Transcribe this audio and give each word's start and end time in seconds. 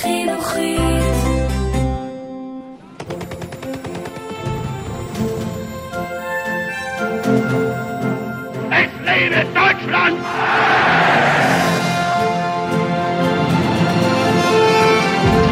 חינוכית. 0.00 0.80
Es 8.70 8.90
lebe 9.04 9.44
Deutschland! 9.54 10.16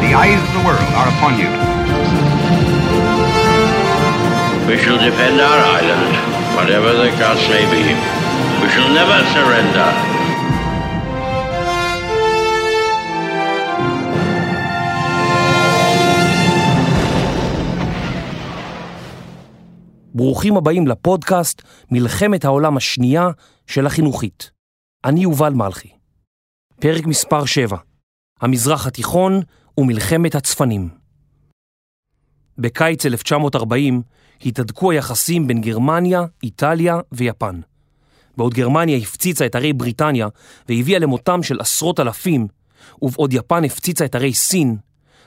The 0.01 0.15
eyes 0.15 0.41
of 0.47 0.53
the 0.57 0.63
world 0.67 0.91
are 0.99 1.09
upon 1.15 1.33
you. 1.39 1.51
We 4.69 4.79
shall 4.79 4.99
defend 4.99 5.41
our 5.41 5.61
island, 5.81 6.13
whatever 6.57 6.93
the 6.93 7.11
cost 7.21 7.49
may 7.49 7.65
be. 7.75 7.85
We 8.63 8.69
shall 8.71 8.89
never 8.89 9.19
surrender. 9.35 10.08
ברוכים 20.20 20.58
הבאים 20.58 20.88
לפודקאסט 20.88 21.62
מלחמת 21.92 22.46
העולם 22.46 22.78
השנייה 22.78 23.30
של 23.68 23.86
החינוכית. 23.86 24.52
אני 25.06 25.20
יובל 25.20 25.54
מלכי. 25.54 25.90
פרק 26.80 27.06
מספר 27.06 27.46
7, 27.46 27.78
המזרח 28.42 28.88
התיכון 28.88 29.42
ומלחמת 29.78 30.36
הצפנים. 30.36 30.90
בקיץ 32.58 33.06
1940 33.06 34.02
התהדקו 34.46 34.92
היחסים 34.92 35.48
בין 35.48 35.62
גרמניה, 35.62 36.22
איטליה 36.44 37.00
ויפן. 37.12 37.60
בעוד 38.38 38.54
גרמניה 38.54 38.98
הפציצה 38.98 39.46
את 39.46 39.56
ערי 39.56 39.74
בריטניה 39.74 40.28
והביאה 40.70 41.00
למותם 41.00 41.44
של 41.44 41.60
עשרות 41.60 42.00
אלפים, 42.00 42.48
ובעוד 43.02 43.34
יפן 43.34 43.64
הפציצה 43.64 44.06
את 44.06 44.16
ערי 44.16 44.34
סין, 44.34 44.78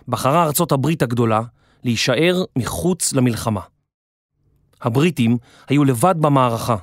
בחרה 0.09 0.45
ארצות 0.45 0.73
הברית 0.73 1.03
הגדולה 1.03 1.41
להישאר 1.85 2.45
מחוץ 2.57 3.13
למלחמה. 3.13 3.61
הבריטים 4.83 5.37
היו 5.69 5.85
לבד 5.85 6.15
במערכה, 6.21 6.77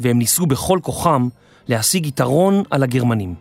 והם 0.00 0.18
ניסו 0.18 0.46
בכל 0.46 0.78
כוחם 0.82 1.28
להשיג 1.68 2.06
יתרון 2.06 2.62
על 2.70 2.82
הגרמנים. 2.82 3.34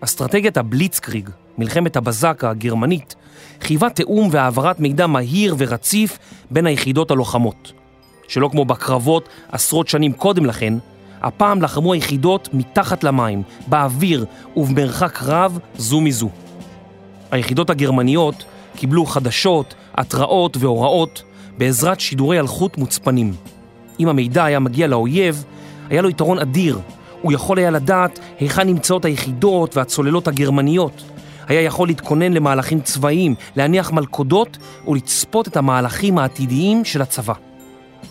אסטרטגיית 0.00 0.56
הבליצקריג, 0.56 1.30
מלחמת 1.58 1.96
הבזק 1.96 2.44
הגרמנית, 2.44 3.14
חייבה 3.60 3.90
תיאום 3.90 4.28
והעברת 4.32 4.80
מידע 4.80 5.06
מהיר 5.06 5.54
ורציף 5.58 6.18
בין 6.50 6.66
היחידות 6.66 7.10
הלוחמות. 7.10 7.72
שלא 8.28 8.48
כמו 8.52 8.64
בקרבות 8.64 9.28
עשרות 9.52 9.88
שנים 9.88 10.12
קודם 10.12 10.46
לכן, 10.46 10.74
הפעם 11.22 11.62
לחמו 11.62 11.92
היחידות 11.92 12.48
מתחת 12.52 13.04
למים, 13.04 13.42
באוויר 13.66 14.24
ובמרחק 14.56 15.22
רב 15.22 15.58
זו 15.76 16.00
מזו. 16.00 16.28
היחידות 17.30 17.70
הגרמניות 17.70 18.44
קיבלו 18.76 19.06
חדשות, 19.06 19.74
התראות 19.94 20.56
והוראות 20.56 21.22
בעזרת 21.58 22.00
שידורי 22.00 22.40
אלחוט 22.40 22.78
מוצפנים. 22.78 23.34
אם 24.00 24.08
המידע 24.08 24.44
היה 24.44 24.58
מגיע 24.58 24.86
לאויב, 24.86 25.44
היה 25.90 26.02
לו 26.02 26.08
יתרון 26.08 26.38
אדיר. 26.38 26.78
הוא 27.22 27.32
יכול 27.32 27.58
היה 27.58 27.70
לדעת 27.70 28.18
היכן 28.38 28.66
נמצאות 28.66 29.04
היחידות 29.04 29.76
והצוללות 29.76 30.28
הגרמניות. 30.28 31.02
היה 31.48 31.60
יכול 31.60 31.88
להתכונן 31.88 32.32
למהלכים 32.32 32.80
צבאיים, 32.80 33.34
להניח 33.56 33.92
מלכודות 33.92 34.58
ולצפות 34.88 35.48
את 35.48 35.56
המהלכים 35.56 36.18
העתידיים 36.18 36.84
של 36.84 37.02
הצבא. 37.02 37.34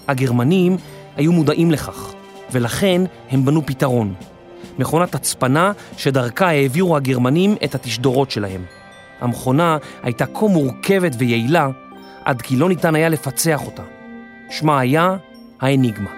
הגרמנים 0.07 0.77
היו 1.15 1.31
מודעים 1.31 1.71
לכך, 1.71 2.13
ולכן 2.51 3.01
הם 3.29 3.45
בנו 3.45 3.65
פתרון. 3.65 4.13
מכונת 4.79 5.15
הצפנה 5.15 5.71
שדרכה 5.97 6.47
העבירו 6.47 6.95
הגרמנים 6.95 7.55
את 7.63 7.75
התשדורות 7.75 8.31
שלהם. 8.31 8.61
המכונה 9.21 9.77
הייתה 10.03 10.25
כה 10.25 10.47
מורכבת 10.47 11.15
ויעילה, 11.17 11.69
עד 12.27 12.41
כי 12.41 12.55
לא 12.55 12.69
ניתן 12.69 12.95
היה 12.95 13.09
לפצח 13.09 13.65
אותה. 13.65 13.83
שמה 14.49 14.79
היה 14.79 15.15
האניגמה. 15.59 16.09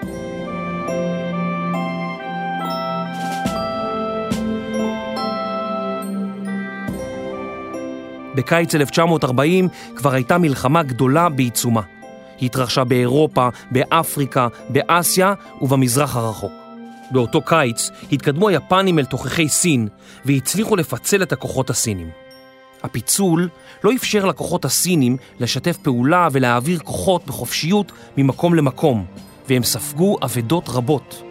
בקיץ 8.35 8.75
1940 8.75 9.67
כבר 9.95 10.13
הייתה 10.13 10.37
מלחמה 10.37 10.83
גדולה 10.83 11.29
בעיצומה. 11.29 11.81
היא 12.39 12.45
התרחשה 12.45 12.83
באירופה, 12.83 13.49
באפריקה, 13.71 14.47
באסיה 14.69 15.33
ובמזרח 15.61 16.15
הרחוק. 16.15 16.53
באותו 17.11 17.41
קיץ 17.41 17.89
התקדמו 18.11 18.49
היפנים 18.49 18.99
אל 18.99 19.05
תוככי 19.05 19.49
סין 19.49 19.87
והצליחו 20.25 20.75
לפצל 20.75 21.23
את 21.23 21.31
הכוחות 21.31 21.69
הסינים. 21.69 22.28
הפיצול 22.83 23.49
לא 23.83 23.91
אפשר 23.95 24.25
לכוחות 24.25 24.65
הסינים 24.65 25.17
לשתף 25.39 25.77
פעולה 25.77 26.27
ולהעביר 26.31 26.79
כוחות 26.79 27.25
בחופשיות 27.25 27.91
ממקום 28.17 28.55
למקום, 28.55 29.05
והם 29.49 29.63
ספגו 29.63 30.17
אבדות 30.23 30.69
רבות. 30.69 31.23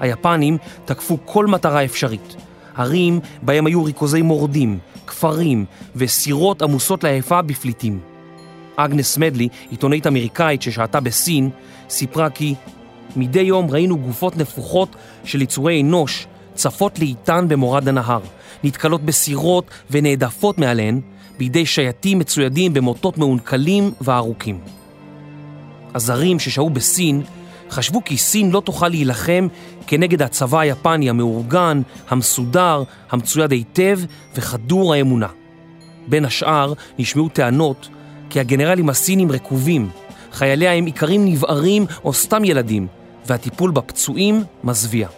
היפנים 0.00 0.58
תקפו 0.84 1.18
כל 1.24 1.46
מטרה 1.46 1.84
אפשרית, 1.84 2.36
ערים 2.76 3.20
בהם 3.42 3.66
היו 3.66 3.84
ריכוזי 3.84 4.22
מורדים, 4.22 4.78
כפרים 5.06 5.64
וסירות 5.96 6.62
עמוסות 6.62 7.04
לעייפה 7.04 7.42
בפליטים. 7.42 8.00
אגנס 8.76 9.18
מדלי, 9.18 9.48
עיתונאית 9.70 10.06
אמריקאית 10.06 10.62
ששהתה 10.62 11.00
בסין, 11.00 11.50
סיפרה 11.88 12.30
כי 12.30 12.54
מדי 13.16 13.40
יום 13.40 13.70
ראינו 13.70 13.98
גופות 13.98 14.36
נפוחות 14.36 14.96
של 15.24 15.42
יצורי 15.42 15.82
אנוש 15.82 16.26
צפות 16.56 16.98
לאיתן 16.98 17.48
במורד 17.48 17.88
הנהר, 17.88 18.20
נתקלות 18.64 19.02
בסירות 19.02 19.70
ונעדפות 19.90 20.58
מעליהן 20.58 21.00
בידי 21.38 21.66
שייטים 21.66 22.18
מצוידים 22.18 22.74
במוטות 22.74 23.18
מעונקלים 23.18 23.92
וארוכים. 24.00 24.60
הזרים 25.94 26.38
ששהו 26.38 26.70
בסין 26.70 27.22
חשבו 27.70 28.04
כי 28.04 28.16
סין 28.16 28.50
לא 28.50 28.60
תוכל 28.60 28.88
להילחם 28.88 29.48
כנגד 29.86 30.22
הצבא 30.22 30.60
היפני 30.60 31.10
המאורגן, 31.10 31.82
המסודר, 32.08 32.82
המצויד 33.10 33.52
היטב 33.52 34.00
וחדור 34.34 34.94
האמונה. 34.94 35.28
בין 36.08 36.24
השאר 36.24 36.72
נשמעו 36.98 37.28
טענות 37.28 37.88
כי 38.30 38.40
הגנרלים 38.40 38.88
הסינים 38.88 39.32
רקובים, 39.32 39.88
חייליה 40.32 40.72
הם 40.72 40.86
איכרים 40.86 41.24
נבערים 41.24 41.86
או 42.04 42.12
סתם 42.12 42.44
ילדים, 42.44 42.86
והטיפול 43.26 43.70
בפצועים 43.70 44.42
מזוויע. 44.64 45.08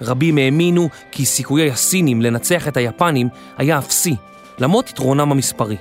רבים 0.00 0.38
האמינו 0.38 0.88
כי 1.12 1.24
סיכויי 1.24 1.70
הסינים 1.70 2.22
לנצח 2.22 2.68
את 2.68 2.76
היפנים 2.76 3.28
היה 3.58 3.78
אפסי, 3.78 4.16
למרות 4.58 4.90
יתרונם 4.90 5.32
המספרי. 5.32 5.76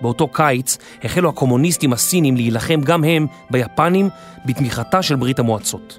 באותו 0.00 0.28
קיץ 0.28 0.78
החלו 1.04 1.28
הקומוניסטים 1.28 1.92
הסינים 1.92 2.36
להילחם 2.36 2.80
גם 2.80 3.04
הם 3.04 3.26
ביפנים 3.50 4.08
בתמיכתה 4.44 5.02
של 5.02 5.16
ברית 5.16 5.38
המועצות. 5.38 5.98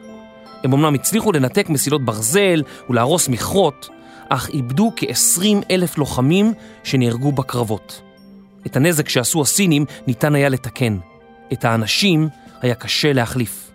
הם 0.64 0.74
אמנם 0.74 0.94
הצליחו 0.94 1.32
לנתק 1.32 1.70
מסילות 1.70 2.06
ברזל 2.06 2.64
ולהרוס 2.90 3.30
מכרות, 3.30 3.90
אך 4.30 4.50
איבדו 4.50 4.92
כ-20 4.96 5.42
אלף 5.72 5.98
לוחמים 5.98 6.54
שנהרגו 6.84 7.32
בקרבות. 7.32 8.02
את 8.66 8.76
הנזק 8.76 9.10
שעשו 9.10 9.42
הסינים 9.42 9.86
ניתן 10.08 10.36
היה 10.36 10.50
לתקן. 10.50 10.98
את 11.54 11.66
האנשים 11.66 12.30
היה 12.62 12.76
קשה 12.76 13.14
להחליף. 13.14 13.67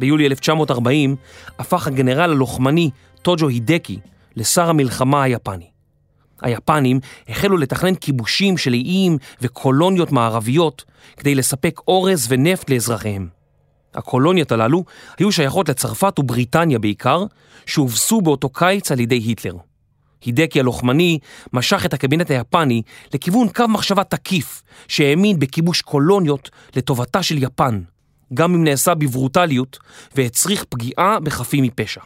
ביולי 0.00 0.26
1940 0.26 1.16
הפך 1.58 1.86
הגנרל 1.86 2.30
הלוחמני 2.30 2.90
טוג'ו 3.22 3.48
הידקי 3.48 3.98
לשר 4.36 4.70
המלחמה 4.70 5.22
היפני. 5.22 5.70
היפנים 6.42 7.00
החלו 7.28 7.56
לתכנן 7.56 7.94
כיבושים 7.94 8.58
של 8.58 8.72
איים 8.72 9.18
וקולוניות 9.40 10.12
מערביות 10.12 10.84
כדי 11.16 11.34
לספק 11.34 11.80
אורז 11.88 12.26
ונפט 12.30 12.70
לאזרחיהם. 12.70 13.28
הקולוניות 13.94 14.52
הללו 14.52 14.84
היו 15.18 15.32
שייכות 15.32 15.68
לצרפת 15.68 16.18
ובריטניה 16.18 16.78
בעיקר, 16.78 17.24
שהובסו 17.66 18.20
באותו 18.20 18.48
קיץ 18.48 18.92
על 18.92 19.00
ידי 19.00 19.18
היטלר. 19.18 19.56
הידקי 20.24 20.60
הלוחמני 20.60 21.18
משך 21.52 21.86
את 21.86 21.94
הקבינט 21.94 22.30
היפני 22.30 22.82
לכיוון 23.14 23.48
קו 23.48 23.68
מחשבה 23.68 24.04
תקיף 24.04 24.62
שהאמין 24.88 25.38
בכיבוש 25.38 25.82
קולוניות 25.82 26.50
לטובתה 26.76 27.22
של 27.22 27.42
יפן, 27.42 27.80
גם 28.34 28.54
אם 28.54 28.64
נעשה 28.64 28.94
בברוטליות 28.94 29.78
והצריך 30.16 30.64
פגיעה 30.64 31.20
בחפים 31.20 31.64
מפשע. 31.64 32.00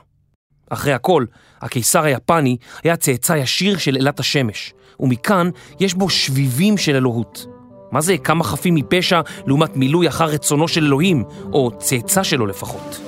אחרי 0.70 0.92
הכל, 0.92 1.24
הקיסר 1.60 2.04
היפני 2.04 2.56
היה 2.84 2.96
צאצא 2.96 3.32
ישיר 3.32 3.78
של 3.78 3.96
אלת 3.96 4.20
השמש, 4.20 4.74
ומכאן 5.00 5.50
יש 5.80 5.94
בו 5.94 6.10
שביבים 6.10 6.78
של 6.78 6.96
אלוהות. 6.96 7.46
מה 7.92 8.00
זה 8.00 8.18
כמה 8.18 8.44
חפים 8.44 8.74
מפשע 8.74 9.20
לעומת 9.46 9.76
מילוי 9.76 10.08
אחר 10.08 10.24
רצונו 10.24 10.68
של 10.68 10.84
אלוהים, 10.84 11.24
או 11.52 11.70
צאצא 11.78 12.22
שלו 12.22 12.46
לפחות? 12.46 13.00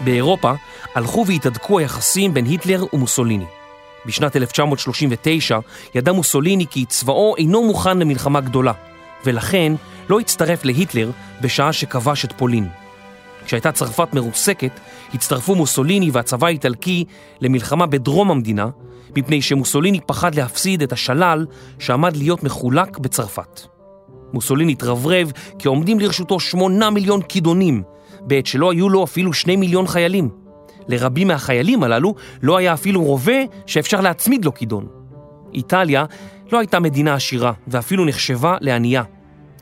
באירופה 0.00 0.52
הלכו 0.94 1.24
והתהדקו 1.26 1.78
היחסים 1.78 2.34
בין 2.34 2.44
היטלר 2.44 2.84
ומוסוליני. 2.92 3.55
בשנת 4.06 4.36
1939 4.36 5.58
ידע 5.94 6.12
מוסוליני 6.12 6.66
כי 6.70 6.84
צבאו 6.84 7.34
אינו 7.36 7.62
מוכן 7.62 7.98
למלחמה 7.98 8.40
גדולה, 8.40 8.72
ולכן 9.24 9.72
לא 10.08 10.20
הצטרף 10.20 10.64
להיטלר 10.64 11.10
בשעה 11.40 11.72
שכבש 11.72 12.24
את 12.24 12.32
פולין. 12.32 12.68
כשהייתה 13.46 13.72
צרפת 13.72 14.08
מרוסקת, 14.14 14.80
הצטרפו 15.14 15.54
מוסוליני 15.54 16.10
והצבא 16.12 16.46
האיטלקי 16.46 17.04
למלחמה 17.40 17.86
בדרום 17.86 18.30
המדינה, 18.30 18.68
מפני 19.16 19.42
שמוסוליני 19.42 20.00
פחד 20.06 20.34
להפסיד 20.34 20.82
את 20.82 20.92
השלל 20.92 21.46
שעמד 21.78 22.16
להיות 22.16 22.42
מחולק 22.42 22.98
בצרפת. 22.98 23.60
מוסוליני 24.32 24.72
התרברב 24.72 25.32
כי 25.58 25.68
עומדים 25.68 26.00
לרשותו 26.00 26.40
שמונה 26.40 26.90
מיליון 26.90 27.22
כידונים, 27.22 27.82
בעת 28.20 28.46
שלא 28.46 28.72
היו 28.72 28.88
לו 28.88 29.04
אפילו 29.04 29.32
שני 29.32 29.56
מיליון 29.56 29.86
חיילים. 29.86 30.45
לרבים 30.88 31.28
מהחיילים 31.28 31.82
הללו 31.82 32.14
לא 32.42 32.56
היה 32.56 32.74
אפילו 32.74 33.02
רובה 33.04 33.38
שאפשר 33.66 34.00
להצמיד 34.00 34.44
לו 34.44 34.54
כידון. 34.54 34.86
איטליה 35.54 36.04
לא 36.52 36.58
הייתה 36.58 36.80
מדינה 36.80 37.14
עשירה 37.14 37.52
ואפילו 37.68 38.04
נחשבה 38.04 38.56
לענייה. 38.60 39.02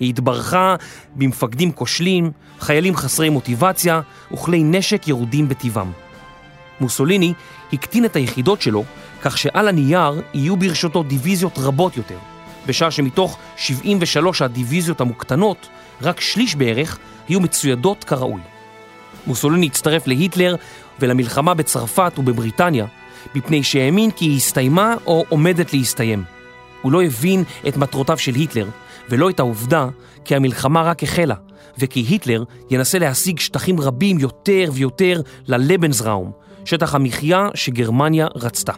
היא 0.00 0.08
התברכה 0.08 0.76
במפקדים 1.14 1.72
כושלים, 1.72 2.30
חיילים 2.60 2.96
חסרי 2.96 3.28
מוטיבציה 3.28 4.00
וכלי 4.32 4.62
נשק 4.62 5.08
ירודים 5.08 5.48
בטבעם. 5.48 5.92
מוסוליני 6.80 7.32
הקטין 7.72 8.04
את 8.04 8.16
היחידות 8.16 8.62
שלו 8.62 8.84
כך 9.22 9.38
שעל 9.38 9.68
הנייר 9.68 10.22
יהיו 10.34 10.56
ברשותו 10.56 11.02
דיוויזיות 11.02 11.58
רבות 11.58 11.96
יותר, 11.96 12.18
בשעה 12.66 12.90
שמתוך 12.90 13.38
73 13.56 14.42
הדיוויזיות 14.42 15.00
המוקטנות, 15.00 15.68
רק 16.02 16.20
שליש 16.20 16.54
בערך 16.54 16.98
היו 17.28 17.40
מצוידות 17.40 18.04
כראוי. 18.04 18.40
מוסוליני 19.26 19.66
הצטרף 19.66 20.06
להיטלר 20.06 20.56
ולמלחמה 21.00 21.54
בצרפת 21.54 22.12
ובבריטניה, 22.18 22.86
מפני 23.34 23.62
שהאמין 23.62 24.10
כי 24.10 24.24
היא 24.24 24.36
הסתיימה 24.36 24.94
או 25.06 25.24
עומדת 25.28 25.72
להסתיים. 25.72 26.24
הוא 26.82 26.92
לא 26.92 27.02
הבין 27.02 27.44
את 27.68 27.76
מטרותיו 27.76 28.18
של 28.18 28.34
היטלר, 28.34 28.66
ולא 29.10 29.30
את 29.30 29.40
העובדה 29.40 29.88
כי 30.24 30.36
המלחמה 30.36 30.82
רק 30.82 31.02
החלה, 31.02 31.34
וכי 31.78 32.00
היטלר 32.00 32.44
ינסה 32.70 32.98
להשיג 32.98 33.38
שטחים 33.38 33.80
רבים 33.80 34.18
יותר 34.18 34.70
ויותר 34.72 35.20
ללבנסראום, 35.46 36.32
שטח 36.64 36.94
המחיה 36.94 37.48
שגרמניה 37.54 38.26
רצתה. 38.34 38.72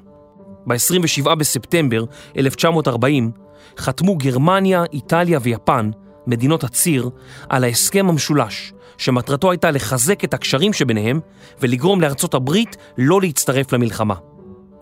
ב-27 0.66 1.34
בספטמבר 1.34 2.04
1940 2.38 3.30
חתמו 3.78 4.16
גרמניה, 4.16 4.84
איטליה 4.92 5.38
ויפן, 5.42 5.90
מדינות 6.26 6.64
הציר, 6.64 7.10
על 7.48 7.64
ההסכם 7.64 8.08
המשולש, 8.08 8.72
שמטרתו 8.98 9.50
הייתה 9.50 9.70
לחזק 9.70 10.24
את 10.24 10.34
הקשרים 10.34 10.72
שביניהם 10.72 11.20
ולגרום 11.60 12.00
לארצות 12.00 12.34
הברית 12.34 12.76
לא 12.98 13.20
להצטרף 13.20 13.72
למלחמה. 13.72 14.14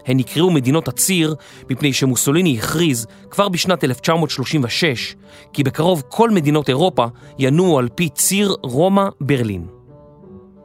הן 0.06 0.16
נקראו 0.16 0.50
מדינות 0.50 0.88
הציר 0.88 1.34
מפני 1.70 1.92
שמוסוליני 1.92 2.58
הכריז 2.58 3.06
כבר 3.30 3.48
בשנת 3.48 3.84
1936 3.84 5.16
כי 5.52 5.62
בקרוב 5.62 6.02
כל 6.08 6.30
מדינות 6.30 6.68
אירופה 6.68 7.06
ינועו 7.38 7.78
על 7.78 7.88
פי 7.94 8.08
ציר 8.08 8.54
רומא-ברלין. 8.62 9.66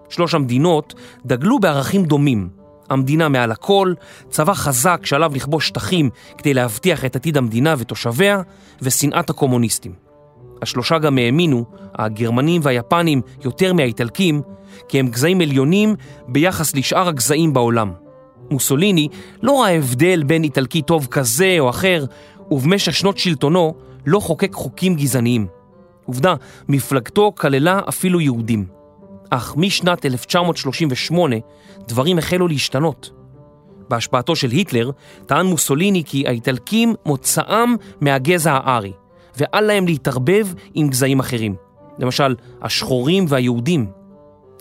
שלוש 0.10 0.34
המדינות 0.34 0.94
דגלו 1.25 1.60
בערכים 1.60 2.06
דומים, 2.06 2.50
המדינה 2.90 3.30
מעל 3.30 3.51
הכל, 3.51 3.94
צבא 4.30 4.54
חזק 4.54 5.01
שעליו 5.04 5.31
לכבוש 5.36 5.68
שטחים 5.68 6.10
כדי 6.38 6.54
להבטיח 6.54 7.06
את 7.06 7.16
עתיד 7.16 7.38
המדינה 7.38 7.75
ותושביה, 7.78 8.42
ושנאת 8.81 9.30
הקומוניסטים. 9.30 10.09
השלושה 10.62 10.98
גם 10.98 11.18
האמינו, 11.18 11.66
הגרמנים 11.96 12.62
והיפנים 12.64 13.22
יותר 13.44 13.74
מהאיטלקים, 13.74 14.42
כי 14.88 15.00
הם 15.00 15.08
גזעים 15.08 15.42
עליונים 15.42 15.96
ביחס 16.28 16.76
לשאר 16.76 17.08
הגזעים 17.08 17.54
בעולם. 17.54 17.92
מוסוליני 18.52 19.08
לא 19.42 19.62
ראה 19.62 19.76
הבדל 19.76 20.24
בין 20.24 20.44
איטלקי 20.44 20.82
טוב 20.82 21.08
כזה 21.12 21.56
או 21.60 21.70
אחר, 21.70 22.06
ובמשך 22.52 22.96
שנות 22.96 23.18
שלטונו 23.18 23.74
לא 24.06 24.20
חוקק 24.20 24.54
חוקים 24.54 24.96
גזעניים. 24.96 25.48
עובדה, 26.06 26.36
מפלגתו 26.68 27.32
כללה 27.38 27.80
אפילו 27.90 28.22
יהודים. 28.22 28.66
אך 29.30 29.54
משנת 29.58 30.06
1938 30.06 31.36
דברים 31.88 32.18
החלו 32.18 32.48
להשתנות. 32.48 33.12
בהשפעתו 33.90 34.36
של 34.36 34.50
היטלר 34.50 34.92
טען 35.26 35.46
מוסוליני 35.46 36.04
כי 36.06 36.28
האיטלקים 36.28 36.96
מוצאם 37.06 37.76
מהגזע 38.02 38.54
הארי, 38.54 38.92
ואל 39.39 39.63
להם 39.63 39.86
להתערבב 39.86 40.47
עם 40.74 40.88
גזעים 40.89 41.19
אחרים. 41.19 41.56
למשל, 42.00 42.36
השחורים 42.62 43.25
והיהודים. 43.27 43.86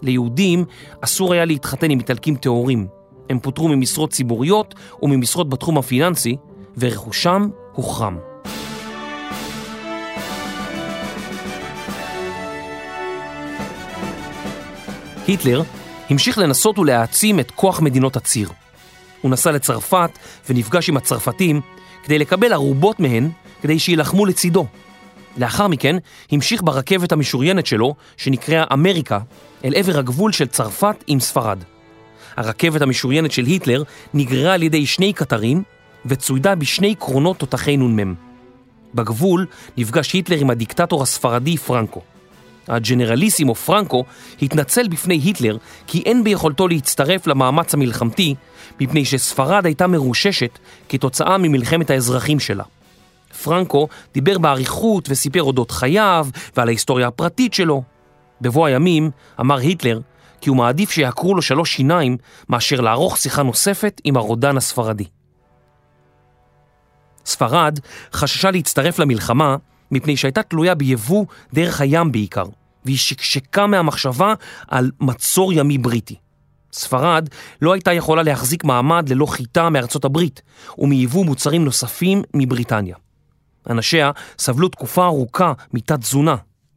ליהודים 0.02 0.64
אסור 1.00 1.32
היה 1.32 1.44
להתחתן 1.44 1.90
עם 1.90 1.98
איטלקים 1.98 2.36
טהורים. 2.36 2.86
הם 3.30 3.38
פוטרו 3.38 3.69
ממשרות 3.69 4.10
ציבוריות 4.10 4.75
וממשרות 5.02 5.48
בתחום 5.48 5.78
הפיננסי, 5.78 6.36
ורכושם 6.78 7.48
הוחרם. 7.72 8.19
היטלר 15.26 15.62
המשיך 16.10 16.38
לנסות 16.38 16.78
ולהעצים 16.78 17.40
את 17.40 17.50
כוח 17.50 17.80
מדינות 17.80 18.16
הציר. 18.16 18.48
הוא 19.22 19.30
נסע 19.30 19.52
לצרפת 19.52 20.10
ונפגש 20.50 20.88
עם 20.88 20.96
הצרפתים 20.96 21.60
כדי 22.04 22.19
לקבל 22.19 22.52
ערובות 22.52 23.00
מהן 23.00 23.30
כדי 23.62 23.78
שיילחמו 23.78 24.26
לצידו. 24.26 24.66
לאחר 25.37 25.69
מכן 25.69 25.96
המשיך 26.31 26.62
ברכבת 26.62 27.12
המשוריינת 27.12 27.66
שלו, 27.66 27.94
שנקראה 28.16 28.64
אמריקה, 28.72 29.19
אל 29.64 29.72
עבר 29.76 29.99
הגבול 29.99 30.32
של 30.32 30.46
צרפת 30.46 31.05
עם 31.06 31.20
ספרד. 31.20 31.58
הרכבת 32.37 32.82
המשוריינת 32.82 33.32
של 33.32 33.44
היטלר 33.44 33.82
נגררה 34.14 34.55
על 34.55 34.62
ידי 34.62 34.87
שני 34.87 35.12
קטרים 35.12 35.62
וצוידה 36.06 36.55
בשני 36.55 36.94
קרונות 36.94 37.38
תותחי 37.38 37.76
נ"מ. 37.76 38.14
בגבול 38.94 39.46
נפגש 39.76 40.12
היטלר 40.12 40.38
עם 40.40 40.50
הדיקטטור 40.50 41.02
הספרדי 41.02 41.56
פרנקו. 41.56 42.00
הג'נרליסימו 42.69 43.54
פרנקו 43.54 44.04
התנצל 44.43 44.88
בפני 44.88 45.14
היטלר 45.14 45.56
כי 45.87 46.02
אין 46.06 46.25
ביכולתו 46.25 46.69
להצטרף 46.69 47.26
למאמץ 47.26 47.75
המלחמתי 47.75 48.34
מפני 48.81 49.04
שספרד 49.04 49.66
הייתה 49.66 49.87
מרוששת 49.87 50.58
כתוצאה 50.88 51.38
ממלחמת 51.38 51.90
האזרחים 51.90 52.40
שלה. 52.40 52.64
פרנקו 53.43 53.88
דיבר 54.14 54.38
באריכות 54.38 55.08
וסיפר 55.11 55.43
אודות 55.43 55.70
חייו 55.70 56.29
ועל 56.56 56.69
ההיסטוריה 56.69 57.08
הפרטית 57.08 57.55
שלו. 57.55 57.82
בבוא 58.40 58.67
הימים 58.67 59.11
אמר 59.40 59.56
היטלר 59.56 60.00
כי 60.40 60.50
הוא 60.50 60.56
מעדיף 60.56 60.90
שיעקרו 60.90 61.35
לו 61.35 61.43
שלוש 61.43 61.76
שיניים 61.76 62.17
מאשר 62.49 62.81
לערוך 62.81 63.19
שיחה 63.19 63.43
נוספת 63.43 64.00
עם 64.05 64.17
הרודן 64.17 64.56
הספרדי. 64.56 65.05
ספרד 67.26 67.79
חששה 68.12 68.50
להצטרף 68.50 68.99
למלחמה 68.99 69.56
מפני 69.90 70.17
שהייתה 70.17 70.43
תלויה 70.43 70.75
ביבוא 70.75 71.25
דרך 71.55 71.81
הים 71.81 72.12
בעיקר, 72.12 72.44
והיא 72.85 72.99
שקשקה 72.99 73.67
מהמחשבה 73.67 74.35
על 74.69 74.90
מצור 75.00 75.52
ימי 75.52 75.79
בריטי. 75.79 76.17
ספרד 76.73 77.29
לא 77.62 77.73
הייתה 77.73 77.93
יכולה 77.93 78.23
להחזיק 78.23 78.64
מעמד 78.64 79.08
ללא 79.08 79.26
חיטה 79.26 79.70
מארצות 79.70 80.04
הברית 80.04 80.42
ומייבוא 80.78 81.25
מוצרים 81.25 81.64
נוספים 81.64 82.23
מבריטניה. 82.35 82.97
אנשיה 83.68 84.10
סבלו 84.38 84.68
תקופה 84.68 85.04
ארוכה 85.04 85.52
מתת 85.72 86.00
תזונה, 86.00 86.37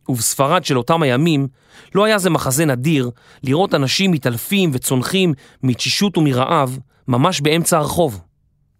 ובספרד 0.09 0.65
של 0.65 0.77
אותם 0.77 1.01
הימים 1.01 1.47
לא 1.95 2.05
היה 2.05 2.17
זה 2.17 2.29
מחזה 2.29 2.65
נדיר 2.65 3.09
לראות 3.43 3.73
אנשים 3.73 4.11
מתעלפים 4.11 4.71
וצונחים 4.73 5.33
מתשישות 5.63 6.17
ומרעב 6.17 6.79
ממש 7.07 7.41
באמצע 7.41 7.77
הרחוב. 7.77 8.21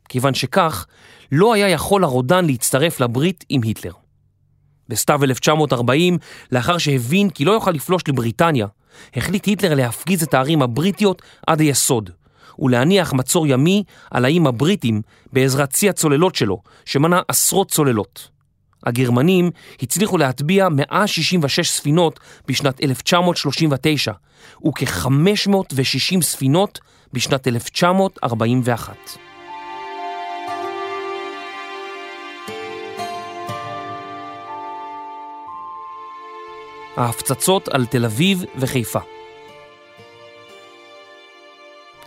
כיוון 0.09 0.33
שכך, 0.33 0.85
לא 1.31 1.53
היה 1.53 1.69
יכול 1.69 2.03
הרודן 2.03 2.45
להצטרף 2.45 2.99
לברית 2.99 3.45
עם 3.49 3.61
היטלר. 3.61 3.93
בסתיו 4.89 5.23
1940, 5.23 6.17
לאחר 6.51 6.77
שהבין 6.77 7.29
כי 7.29 7.45
לא 7.45 7.51
יוכל 7.51 7.71
לפלוש 7.71 8.03
לבריטניה, 8.07 8.67
החליט 9.15 9.45
היטלר 9.45 9.73
להפגיז 9.73 10.23
את 10.23 10.33
הערים 10.33 10.61
הבריטיות 10.61 11.21
עד 11.47 11.59
היסוד, 11.59 12.09
ולהניח 12.61 13.13
מצור 13.13 13.47
ימי 13.47 13.83
על 14.11 14.25
האיים 14.25 14.47
הבריטים 14.47 15.01
בעזרת 15.33 15.69
צי 15.69 15.89
הצוללות 15.89 16.35
שלו, 16.35 16.61
שמנה 16.85 17.21
עשרות 17.27 17.71
צוללות. 17.71 18.29
הגרמנים 18.85 19.51
הצליחו 19.81 20.17
להטביע 20.17 20.69
166 20.69 21.69
ספינות 21.69 22.19
בשנת 22.47 22.83
1939 22.83 24.11
וכ-560 24.65 26.21
ספינות 26.21 26.79
בשנת 27.13 27.47
1941. 27.47 28.95
ההפצצות 36.97 37.67
על 37.67 37.85
תל 37.85 38.05
אביב 38.05 38.43
וחיפה. 38.55 38.99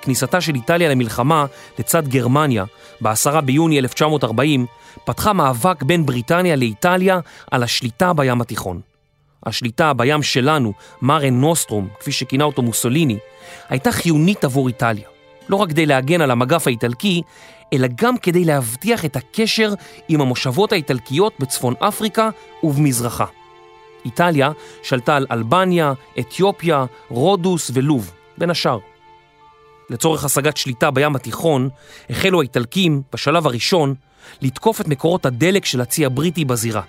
כניסתה 0.04 0.40
של 0.40 0.54
איטליה 0.54 0.88
למלחמה 0.88 1.46
לצד 1.78 2.08
גרמניה 2.08 2.64
ב-10 3.00 3.40
ביוני 3.40 3.78
1940 3.78 4.66
פתחה 5.04 5.32
מאבק 5.32 5.82
בין 5.82 6.06
בריטניה 6.06 6.56
לאיטליה 6.56 7.20
על 7.50 7.62
השליטה 7.62 8.12
בים 8.12 8.40
התיכון. 8.40 8.80
השליטה 9.46 9.92
בים 9.92 10.22
שלנו, 10.22 10.72
מרן 11.02 11.40
נוסטרום, 11.40 11.88
כפי 12.00 12.12
שכינה 12.12 12.44
אותו 12.44 12.62
מוסוליני, 12.62 13.18
הייתה 13.68 13.92
חיונית 13.92 14.44
עבור 14.44 14.68
איטליה. 14.68 15.08
לא 15.48 15.56
רק 15.56 15.68
כדי 15.68 15.86
להגן 15.86 16.20
על 16.20 16.30
המגף 16.30 16.66
האיטלקי, 16.66 17.22
אלא 17.72 17.88
גם 17.94 18.18
כדי 18.18 18.44
להבטיח 18.44 19.04
את 19.04 19.16
הקשר 19.16 19.72
עם 20.08 20.20
המושבות 20.20 20.72
האיטלקיות 20.72 21.32
בצפון 21.38 21.74
אפריקה 21.78 22.30
ובמזרחה. 22.62 23.24
איטליה 24.04 24.50
שלטה 24.82 25.16
על 25.16 25.26
אלבניה, 25.30 25.92
אתיופיה, 26.18 26.84
רודוס 27.08 27.70
ולוב, 27.74 28.12
בין 28.38 28.50
השאר. 28.50 28.78
לצורך 29.90 30.24
השגת 30.24 30.56
שליטה 30.56 30.90
בים 30.90 31.16
התיכון, 31.16 31.68
החלו 32.10 32.40
האיטלקים, 32.40 33.02
בשלב 33.12 33.46
הראשון, 33.46 33.94
לתקוף 34.42 34.80
את 34.80 34.88
מקורות 34.88 35.26
הדלק 35.26 35.64
של 35.64 35.80
הצי 35.80 36.04
הבריטי 36.04 36.44
בזירה. 36.44 36.82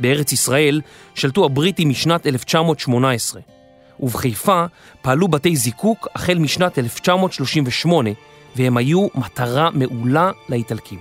בארץ 0.00 0.32
ישראל 0.32 0.80
שלטו 1.14 1.44
הבריטים 1.44 1.88
משנת 1.88 2.26
1918, 2.26 3.40
ובחיפה 4.00 4.64
פעלו 5.02 5.28
בתי 5.28 5.56
זיקוק 5.56 6.08
החל 6.14 6.38
משנת 6.38 6.78
1938, 6.78 8.10
והם 8.56 8.76
היו 8.76 9.06
מטרה 9.14 9.70
מעולה 9.70 10.30
לאיטלקים. 10.48 10.98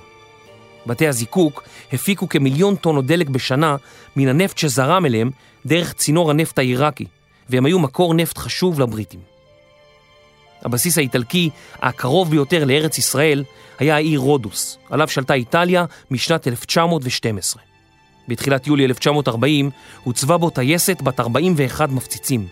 בתי 0.85 1.07
הזיקוק 1.07 1.63
הפיקו 1.93 2.29
כמיליון 2.29 2.75
טונות 2.75 3.05
דלק 3.05 3.29
בשנה 3.29 3.75
מן 4.15 4.27
הנפט 4.27 4.57
שזרם 4.57 5.05
אליהם 5.05 5.31
דרך 5.65 5.93
צינור 5.93 6.31
הנפט 6.31 6.59
העיראקי, 6.59 7.05
והם 7.49 7.65
היו 7.65 7.79
מקור 7.79 8.13
נפט 8.13 8.37
חשוב 8.37 8.79
לבריטים. 8.79 9.38
הבסיס 10.65 10.97
האיטלקי 10.97 11.49
הקרוב 11.81 12.29
ביותר 12.29 12.65
לארץ 12.65 12.97
ישראל 12.97 13.43
היה 13.79 13.95
העיר 13.95 14.19
רודוס, 14.19 14.77
עליו 14.89 15.07
שלטה 15.07 15.33
איטליה 15.33 15.85
משנת 16.11 16.47
1912. 16.47 17.61
בתחילת 18.27 18.67
יולי 18.67 18.85
1940 18.85 19.69
הוצבה 20.03 20.37
בו 20.37 20.49
טייסת 20.49 21.01
בת 21.01 21.19
41 21.19 21.89
מפציצים. 21.89 22.47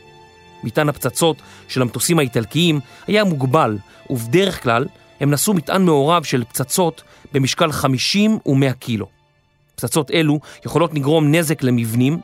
מטען 0.63 0.89
הפצצות 0.89 1.37
של 1.67 1.81
המטוסים 1.81 2.19
האיטלקיים 2.19 2.79
היה 3.07 3.23
מוגבל, 3.23 3.77
ובדרך 4.09 4.63
כלל 4.63 4.85
הם 5.19 5.31
נשאו 5.31 5.53
מטען 5.53 5.85
מעורב 5.85 6.23
של 6.23 6.43
פצצות 6.43 7.03
במשקל 7.33 7.71
50 7.71 8.39
ו-100 8.45 8.73
קילו. 8.79 9.07
פצצות 9.75 10.11
אלו 10.11 10.39
יכולות 10.65 10.93
לגרום 10.93 11.35
נזק 11.35 11.63
למבנים, 11.63 12.19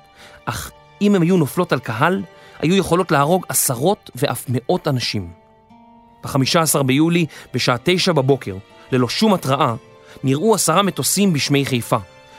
אך 0.45 0.71
אם 1.01 1.15
הן 1.15 1.21
היו 1.21 1.37
נופלות 1.37 1.73
על 1.73 1.79
קהל, 1.79 2.23
היו 2.59 2.75
יכולות 2.75 3.11
להרוג 3.11 3.45
עשרות 3.49 4.11
ואף 4.15 4.45
מאות 4.49 4.87
אנשים. 4.87 5.42
ב-15 6.23 6.83
ביולי, 6.83 7.25
בשעה 7.53 7.75
9 7.83 8.13
בבוקר, 8.13 8.55
ללא 8.91 9.09
שום 9.09 9.33
התראה, 9.33 9.75
נראו 10.23 10.55
עשרה 10.55 10.81
מטוסים 10.81 11.33
בשמי 11.33 11.65
חיפה, 11.65 11.97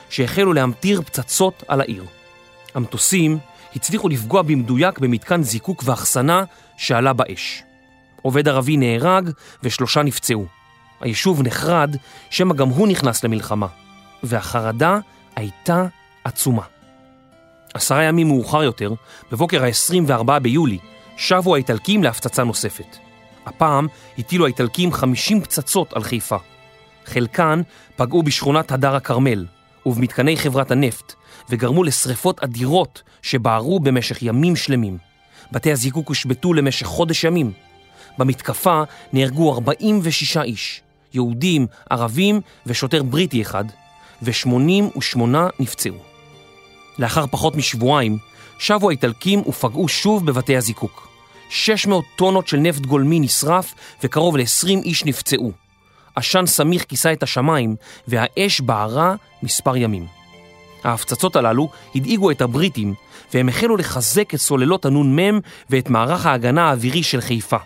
שהחלו 0.09 0.53
להמטיר 0.53 1.01
פצצות 1.01 1.63
על 1.67 1.81
העיר. 1.81 2.05
המטוסים 2.75 3.37
הצליחו 3.75 4.09
לפגוע 4.09 4.41
במדויק 4.41 4.99
במתקן 4.99 5.43
זיקוק 5.43 5.83
ואחסנה 5.85 6.43
שעלה 6.77 7.13
באש. 7.13 7.63
עובד 8.21 8.47
ערבי 8.47 8.77
נהרג 8.77 9.29
ושלושה 9.63 10.03
נפצעו. 10.03 10.45
היישוב 11.01 11.41
נחרד, 11.41 11.95
שמא 12.29 12.53
גם 12.53 12.67
הוא 12.69 12.87
נכנס 12.87 13.23
למלחמה, 13.23 13.67
והחרדה 14.23 14.99
הייתה 15.35 15.85
עצומה. 16.23 16.61
עשרה 17.73 18.03
ימים 18.03 18.27
מאוחר 18.27 18.63
יותר, 18.63 18.93
בבוקר 19.31 19.63
ה-24 19.63 20.39
ביולי, 20.39 20.77
שבו 21.17 21.55
האיטלקים 21.55 22.03
להפצצה 22.03 22.43
נוספת. 22.43 22.97
הפעם 23.45 23.87
הטילו 24.17 24.45
האיטלקים 24.45 24.93
50 24.93 25.41
פצצות 25.41 25.93
על 25.93 26.03
חיפה. 26.03 26.37
חלקן 27.05 27.61
פגעו 27.95 28.23
בשכונת 28.23 28.71
הדר 28.71 28.95
הכרמל 28.95 29.45
ובמתקני 29.85 30.37
חברת 30.37 30.71
הנפט, 30.71 31.13
וגרמו 31.49 31.83
לשרפות 31.83 32.43
אדירות 32.43 33.01
שבערו 33.21 33.79
במשך 33.79 34.21
ימים 34.21 34.55
שלמים. 34.55 34.97
בתי 35.51 35.71
הזיקוק 35.71 36.09
הושבתו 36.09 36.53
למשך 36.53 36.85
חודש 36.85 37.23
ימים. 37.23 37.51
במתקפה 38.17 38.83
נהרגו 39.13 39.53
46 39.53 40.37
איש, 40.37 40.81
יהודים, 41.13 41.67
ערבים 41.89 42.41
ושוטר 42.65 43.03
בריטי 43.03 43.41
אחד, 43.41 43.65
ו-88 44.21 45.19
נפצעו. 45.59 45.95
לאחר 46.99 47.27
פחות 47.27 47.55
משבועיים, 47.55 48.17
שבו 48.59 48.89
האיטלקים 48.89 49.39
ופגעו 49.47 49.87
שוב 49.87 50.25
בבתי 50.25 50.57
הזיקוק. 50.57 51.14
600 51.49 52.05
טונות 52.15 52.47
של 52.47 52.57
נפט 52.57 52.85
גולמי 52.85 53.19
נשרף 53.19 53.73
וקרוב 54.03 54.37
ל-20 54.37 54.67
איש 54.67 55.05
נפצעו. 55.05 55.51
עשן 56.15 56.45
סמיך 56.45 56.85
כיסה 56.85 57.13
את 57.13 57.23
השמיים 57.23 57.75
והאש 58.07 58.61
בערה 58.61 59.15
מספר 59.43 59.77
ימים. 59.77 60.05
ההפצצות 60.83 61.35
הללו 61.35 61.69
הדאיגו 61.95 62.31
את 62.31 62.41
הבריטים 62.41 62.93
והם 63.33 63.49
החלו 63.49 63.77
לחזק 63.77 64.33
את 64.33 64.39
סוללות 64.39 64.85
הנ"מ 64.85 65.39
ואת 65.69 65.89
מערך 65.89 66.25
ההגנה 66.25 66.69
האווירי 66.69 67.03
של 67.03 67.21
חיפה. 67.21 67.57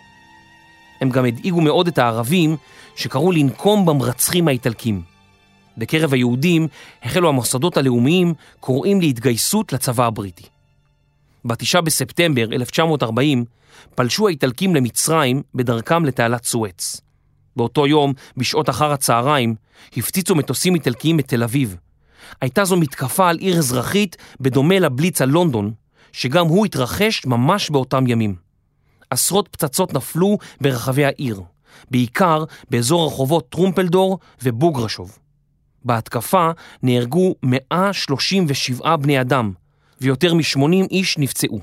הם 1.00 1.10
גם 1.10 1.24
הדאיגו 1.24 1.60
מאוד 1.60 1.86
את 1.88 1.98
הערבים 1.98 2.56
שקראו 2.96 3.32
לנקום 3.32 3.86
במרצחים 3.86 4.48
האיטלקים. 4.48 5.02
בקרב 5.78 6.12
היהודים 6.14 6.68
החלו 7.02 7.28
המוסדות 7.28 7.76
הלאומיים 7.76 8.34
קוראים 8.60 9.00
להתגייסות 9.00 9.72
לצבא 9.72 10.06
הבריטי. 10.06 10.44
בתשעה 11.44 11.82
בספטמבר 11.82 12.46
1940 12.52 13.44
פלשו 13.94 14.28
האיטלקים 14.28 14.74
למצרים 14.74 15.42
בדרכם 15.54 16.04
לתעלת 16.04 16.44
סואץ. 16.44 17.00
באותו 17.56 17.86
יום, 17.86 18.12
בשעות 18.36 18.68
אחר 18.68 18.92
הצהריים, 18.92 19.54
הפציצו 19.96 20.34
מטוסים 20.34 20.74
איטלקיים 20.74 21.20
את 21.20 21.28
תל 21.28 21.42
אביב. 21.42 21.76
הייתה 22.40 22.64
זו 22.64 22.76
מתקפה 22.76 23.28
על 23.28 23.38
עיר 23.38 23.58
אזרחית 23.58 24.16
בדומה 24.40 24.78
לבליץ 24.78 25.22
על 25.22 25.28
לונדון, 25.28 25.72
שגם 26.12 26.46
הוא 26.46 26.66
התרחש 26.66 27.26
ממש 27.26 27.70
באותם 27.70 28.06
ימים. 28.06 28.34
עשרות 29.10 29.48
פצצות 29.48 29.94
נפלו 29.94 30.38
ברחבי 30.60 31.04
העיר, 31.04 31.42
בעיקר 31.90 32.44
באזור 32.70 33.02
הרחובות 33.02 33.48
טרומפלדור 33.48 34.18
ובוגרשוב. 34.42 35.18
בהתקפה 35.84 36.50
נהרגו 36.82 37.34
137 37.42 38.96
בני 38.96 39.20
אדם, 39.20 39.52
ויותר 40.00 40.34
מ-80 40.34 40.86
איש 40.90 41.18
נפצעו. 41.18 41.60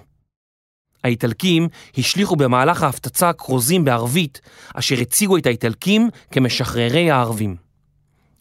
האיטלקים 1.04 1.68
השליכו 1.98 2.36
במהלך 2.36 2.84
ההפצצה 2.84 3.34
כרוזים 3.34 3.86
בערבית, 3.86 4.42
אשר 4.74 4.96
הציגו 5.02 5.38
את 5.38 5.46
האיטלקים 5.46 6.10
כמשחררי 6.32 7.12
הערבים. 7.12 7.56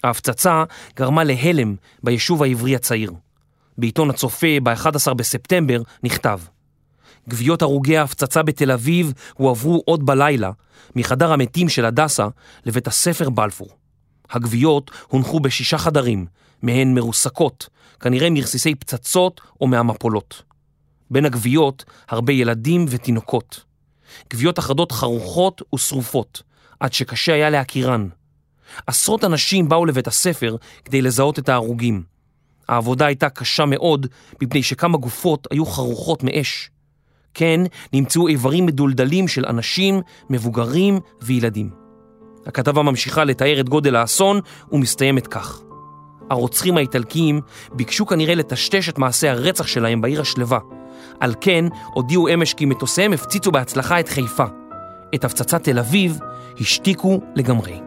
ההפצצה 0.05 0.65
גרמה 0.97 1.25
להלם 1.25 1.75
ביישוב 2.03 2.43
העברי 2.43 2.77
הצעיר. 2.77 3.13
בעיתון 3.79 4.11
הצופה 4.11 4.47
ב-11 4.63 5.15
בספטמבר 5.15 5.83
נכתב 6.03 6.41
גוויות 7.29 7.63
הרוגי 7.63 7.97
ההפצצה 7.97 8.43
בתל 8.43 8.71
אביב 8.71 9.13
הועברו 9.35 9.83
עוד 9.87 10.07
בלילה 10.07 10.51
מחדר 10.97 11.33
המתים 11.33 11.69
של 11.69 11.85
הדסה 11.85 12.27
לבית 12.65 12.87
הספר 12.87 13.31
בלפור. 13.31 13.69
הגוויות 14.31 14.91
הונחו 15.09 15.41
בשישה 15.41 15.79
חדרים, 15.79 16.27
מהן 16.63 16.95
מרוסקות, 16.95 17.69
כנראה 18.01 18.31
מרסיסי 18.31 18.75
פצצות 18.75 19.41
או 19.61 19.67
מהמפולות. 19.67 20.43
בין 21.11 21.25
הגוויות 21.25 21.85
הרבה 22.09 22.33
ילדים 22.33 22.85
ותינוקות. 22.89 23.65
גוויות 24.31 24.59
אחדות 24.59 24.93
חרוכות 24.93 25.63
ושרופות, 25.75 26.43
עד 26.81 26.93
שקשה 26.93 27.35
היה 27.35 27.51
להכירן. 27.51 28.09
עשרות 28.87 29.25
אנשים 29.25 29.69
באו 29.69 29.87
לבית 29.87 30.07
הספר 30.07 30.57
כדי 30.85 31.03
לזהות 31.03 31.39
את 31.39 31.49
ההרוגים. 31.49 32.03
העבודה 32.69 33.07
הייתה 33.07 33.29
קשה 33.29 33.65
מאוד, 33.65 34.07
מפני 34.43 34.63
שכמה 34.63 34.99
גופות 34.99 35.49
היו 35.51 35.67
חרוכות 35.67 36.23
מאש. 36.23 36.71
כן, 37.35 37.61
נמצאו 37.93 38.29
איברים 38.29 38.67
מדולדלים 38.67 39.29
של 39.29 39.47
אנשים, 39.47 40.01
מבוגרים 40.31 41.01
וילדים. 41.23 41.71
הכתבה 42.47 42.83
ממשיכה 42.83 43.25
לתאר 43.25 43.61
את 43.61 43.69
גודל 43.69 43.97
האסון 43.97 44.41
ומסתיימת 44.73 45.27
כך. 45.27 45.66
הרוצחים 46.31 46.77
האיטלקיים 46.77 47.41
ביקשו 47.73 48.07
כנראה 48.07 48.35
לטשטש 48.35 48.89
את 48.89 48.99
מעשי 48.99 49.29
הרצח 49.29 49.67
שלהם 49.67 50.01
בעיר 50.01 50.21
השלווה. 50.21 50.59
על 51.21 51.35
כן 51.41 51.65
הודיעו 51.95 52.29
אמש 52.29 52.55
כי 52.55 52.65
מטוסיהם 52.65 53.13
הפציצו 53.13 53.53
בהצלחה 53.53 54.01
את 54.01 54.09
חיפה. 54.09 54.45
את 55.15 55.25
הפצצת 55.25 55.65
תל 55.65 55.79
אביב 55.79 56.19
השתיקו 56.61 57.21
לגמרי. 57.37 57.81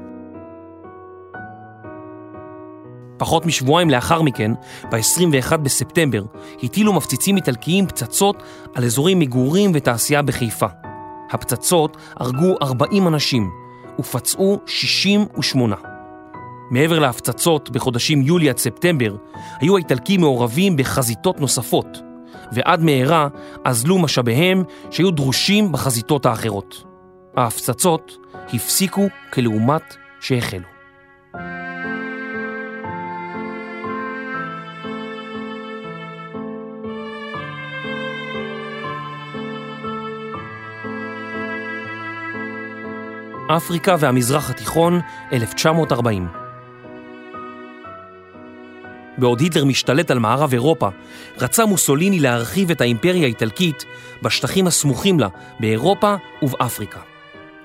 פחות 3.17 3.45
משבועיים 3.45 3.89
לאחר 3.89 4.21
מכן, 4.21 4.51
ב-21 4.91 5.57
בספטמבר, 5.57 6.23
הטילו 6.63 6.93
מפציצים 6.93 7.35
איטלקיים 7.35 7.87
פצצות 7.87 8.43
על 8.75 8.83
אזורי 8.83 9.15
מגורים 9.15 9.71
ותעשייה 9.73 10.21
בחיפה. 10.21 10.67
הפצצות 11.31 11.97
הרגו 12.15 12.55
40 12.61 13.07
אנשים 13.07 13.49
ופצעו 13.99 14.59
68. 14.65 15.98
מעבר 16.71 16.99
להפצצות 16.99 17.69
בחודשים 17.69 18.21
יולי 18.21 18.49
עד 18.49 18.57
ספטמבר, 18.57 19.15
היו 19.59 19.75
האיטלקים 19.75 20.21
מעורבים 20.21 20.77
בחזיתות 20.77 21.39
נוספות, 21.39 21.97
ועד 22.51 22.83
מהרה 22.83 23.27
אזלו 23.65 23.97
משאביהם 23.99 24.63
שהיו 24.91 25.11
דרושים 25.11 25.71
בחזיתות 25.71 26.25
האחרות. 26.25 26.83
ההפצצות 27.35 28.17
הפסיקו 28.53 29.07
כלעומת 29.33 29.95
שהחלו. 30.19 30.67
אפריקה 43.57 43.95
והמזרח 43.99 44.49
התיכון, 44.49 44.99
1940. 45.33 46.38
בעוד 49.19 49.39
היטלר 49.39 49.65
משתלט 49.65 50.11
על 50.11 50.19
מערב 50.19 50.53
אירופה, 50.53 50.89
רצה 51.37 51.65
מוסוליני 51.65 52.19
להרחיב 52.19 52.71
את 52.71 52.81
האימפריה 52.81 53.23
האיטלקית 53.23 53.85
בשטחים 54.21 54.67
הסמוכים 54.67 55.19
לה, 55.19 55.27
באירופה 55.59 56.15
ובאפריקה. 56.41 56.99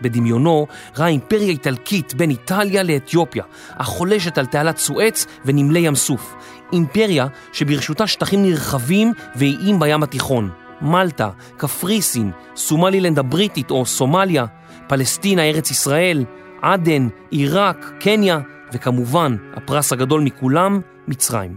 בדמיונו 0.01 0.67
ראה 0.97 1.07
אימפריה 1.07 1.49
איטלקית 1.49 2.15
בין 2.15 2.31
איטליה 2.31 2.83
לאתיופיה, 2.83 3.45
החולשת 3.71 4.39
על 4.39 4.47
תעלת 4.47 4.79
סואץ 4.79 5.27
ונמלי 5.45 5.81
ים 5.81 5.95
סוף. 5.95 6.35
אימפריה 6.73 7.27
שברשותה 7.53 8.07
שטחים 8.07 8.43
נרחבים 8.43 9.13
ואיים 9.37 9.79
בים 9.79 10.03
התיכון. 10.03 10.51
מלטה, 10.81 11.31
קפריסין, 11.57 12.31
סומלילנד 12.57 13.19
הבריטית 13.19 13.71
או 13.71 13.87
סומליה, 13.87 14.45
פלסטינה, 14.89 15.43
ארץ 15.43 15.71
ישראל, 15.71 16.25
עדן, 16.63 17.09
עיראק, 17.31 17.93
קניה, 18.01 18.41
וכמובן, 18.73 19.37
הפרס 19.57 19.93
הגדול 19.93 20.21
מכולם, 20.21 20.81
מצרים. 21.09 21.57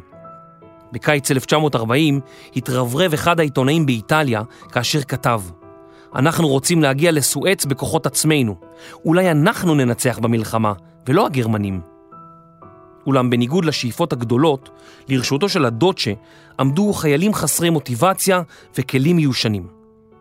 בקיץ 0.91 1.31
1940 1.31 2.19
התרברב 2.55 3.13
אחד 3.13 3.39
העיתונאים 3.39 3.85
באיטליה 3.85 4.41
כאשר 4.71 5.01
כתב 5.01 5.41
אנחנו 6.15 6.47
רוצים 6.47 6.81
להגיע 6.81 7.11
לסואץ 7.11 7.65
בכוחות 7.65 8.05
עצמנו. 8.05 8.55
אולי 9.05 9.31
אנחנו 9.31 9.75
ננצח 9.75 10.19
במלחמה, 10.19 10.73
ולא 11.07 11.25
הגרמנים. 11.25 11.81
אולם 13.07 13.29
בניגוד 13.29 13.65
לשאיפות 13.65 14.13
הגדולות, 14.13 14.69
לרשותו 15.09 15.49
של 15.49 15.65
הדוצ'ה 15.65 16.11
עמדו 16.59 16.93
חיילים 16.93 17.33
חסרי 17.33 17.69
מוטיבציה 17.69 18.41
וכלים 18.77 19.15
מיושנים. 19.15 19.67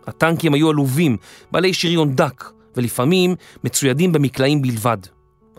הטנקים 0.07 0.55
היו 0.55 0.71
עלובים, 0.71 1.17
בעלי 1.53 1.75
שריון 1.75 2.15
דק, 2.15 2.45
ולפעמים 2.77 3.35
מצוידים 3.65 4.13
במקלעים 4.13 4.63
בלבד. 4.63 4.99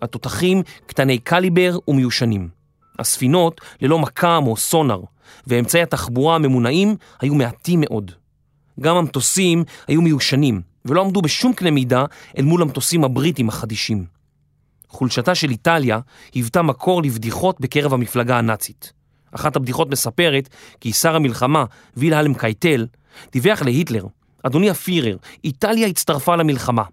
התותחים 0.01 0.63
קטני 0.85 1.17
קליבר 1.17 1.77
ומיושנים. 1.87 2.56
הספינות 2.99 3.61
ללא 3.81 3.99
מקם 3.99 4.43
או 4.47 4.57
סונאר, 4.57 5.01
ואמצעי 5.47 5.81
התחבורה 5.81 6.35
הממונעים 6.35 6.95
היו 7.21 7.35
מעטים 7.35 7.79
מאוד. 7.81 8.11
גם 8.79 8.95
המטוסים 8.95 9.63
היו 9.87 10.01
מיושנים, 10.01 10.61
ולא 10.85 11.01
עמדו 11.01 11.21
בשום 11.21 11.53
קנה 11.53 11.71
מידה 11.71 12.05
אל 12.37 12.43
מול 12.43 12.61
המטוסים 12.61 13.03
הבריטים 13.03 13.49
החדישים. 13.49 14.05
חולשתה 14.89 15.35
של 15.35 15.49
איטליה 15.49 15.99
היוותה 16.33 16.61
מקור 16.61 17.03
לבדיחות 17.03 17.61
בקרב 17.61 17.93
המפלגה 17.93 18.37
הנאצית. 18.37 18.93
אחת 19.31 19.55
הבדיחות 19.55 19.89
מספרת 19.89 20.49
כי 20.81 20.93
שר 20.93 21.15
המלחמה, 21.15 21.65
וילהלם 21.97 22.33
קייטל, 22.33 22.87
דיווח 23.31 23.61
להיטלר, 23.61 24.05
אדוני 24.43 24.69
הפירר, 24.69 25.17
איטליה 25.43 25.87
הצטרפה 25.87 26.35
למלחמה. 26.35 26.83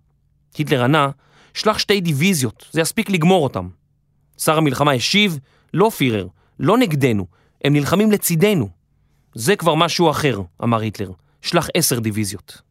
היטלר 0.59 0.85
ענה, 0.85 1.09
שלח 1.55 1.79
שתי 1.79 2.01
דיוויזיות, 2.01 2.65
זה 2.73 2.81
יספיק 2.81 3.11
לגמור 3.11 3.45
אותם. 3.45 3.69
שר 4.39 4.59
המלחמה 4.59 4.93
השיב, 4.93 5.39
לא 5.75 5.91
פירר, 5.91 6.27
לא 6.61 6.79
נגדנו, 6.79 7.27
הם 7.65 7.73
נלחמים 7.73 8.13
לצידנו. 8.13 8.69
זה 9.35 9.57
כבר 9.57 9.75
משהו 9.75 10.11
אחר, 10.11 10.41
אמר 10.63 10.81
היטלר, 10.81 11.11
שלח 11.43 11.69
עשר 11.75 11.99
דיוויזיות. 11.99 12.63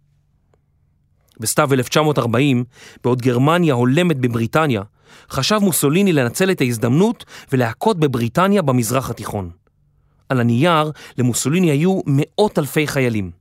בסתיו 1.40 1.74
1940, 1.74 2.64
בעוד 3.04 3.22
גרמניה 3.22 3.74
הולמת 3.74 4.18
בבריטניה, 4.18 4.82
חשב 5.30 5.58
מוסוליני 5.62 6.14
לנצל 6.14 6.52
את 6.52 6.62
ההזדמנות 6.62 7.26
ולהכות 7.52 8.00
בבריטניה 8.00 8.62
במזרח 8.62 9.10
התיכון. 9.10 9.52
על 10.30 10.40
הנייר 10.40 10.92
למוסוליני 11.18 11.72
היו 11.72 12.00
מאות 12.06 12.60
אלפי 12.60 12.88
חיילים. 12.88 13.32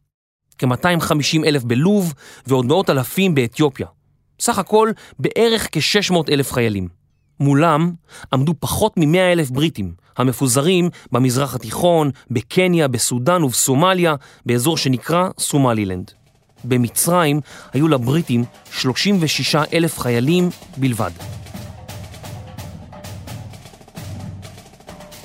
כ-250 0.58 1.44
אלף 1.44 1.64
בלוב 1.64 2.14
ועוד 2.46 2.66
מאות 2.66 2.90
אלפים 2.90 3.34
באתיופיה. 3.34 3.86
סך 4.40 4.58
הכל 4.58 4.90
בערך 5.18 5.68
כ-600 5.72 6.16
אלף 6.30 6.52
חיילים. 6.52 7.01
מולם 7.42 7.92
עמדו 8.32 8.54
פחות 8.60 8.96
מ-100 8.96 9.18
אלף 9.32 9.50
בריטים, 9.50 9.92
המפוזרים 10.16 10.90
במזרח 11.12 11.54
התיכון, 11.54 12.10
בקניה, 12.30 12.88
בסודאן 12.88 13.42
ובסומליה, 13.42 14.14
באזור 14.46 14.76
שנקרא 14.76 15.28
סומלילנד. 15.38 16.10
במצרים 16.64 17.40
היו 17.72 17.88
לבריטים 17.88 18.44
36 18.72 19.54
אלף 19.54 19.98
חיילים 19.98 20.48
בלבד. 20.76 21.10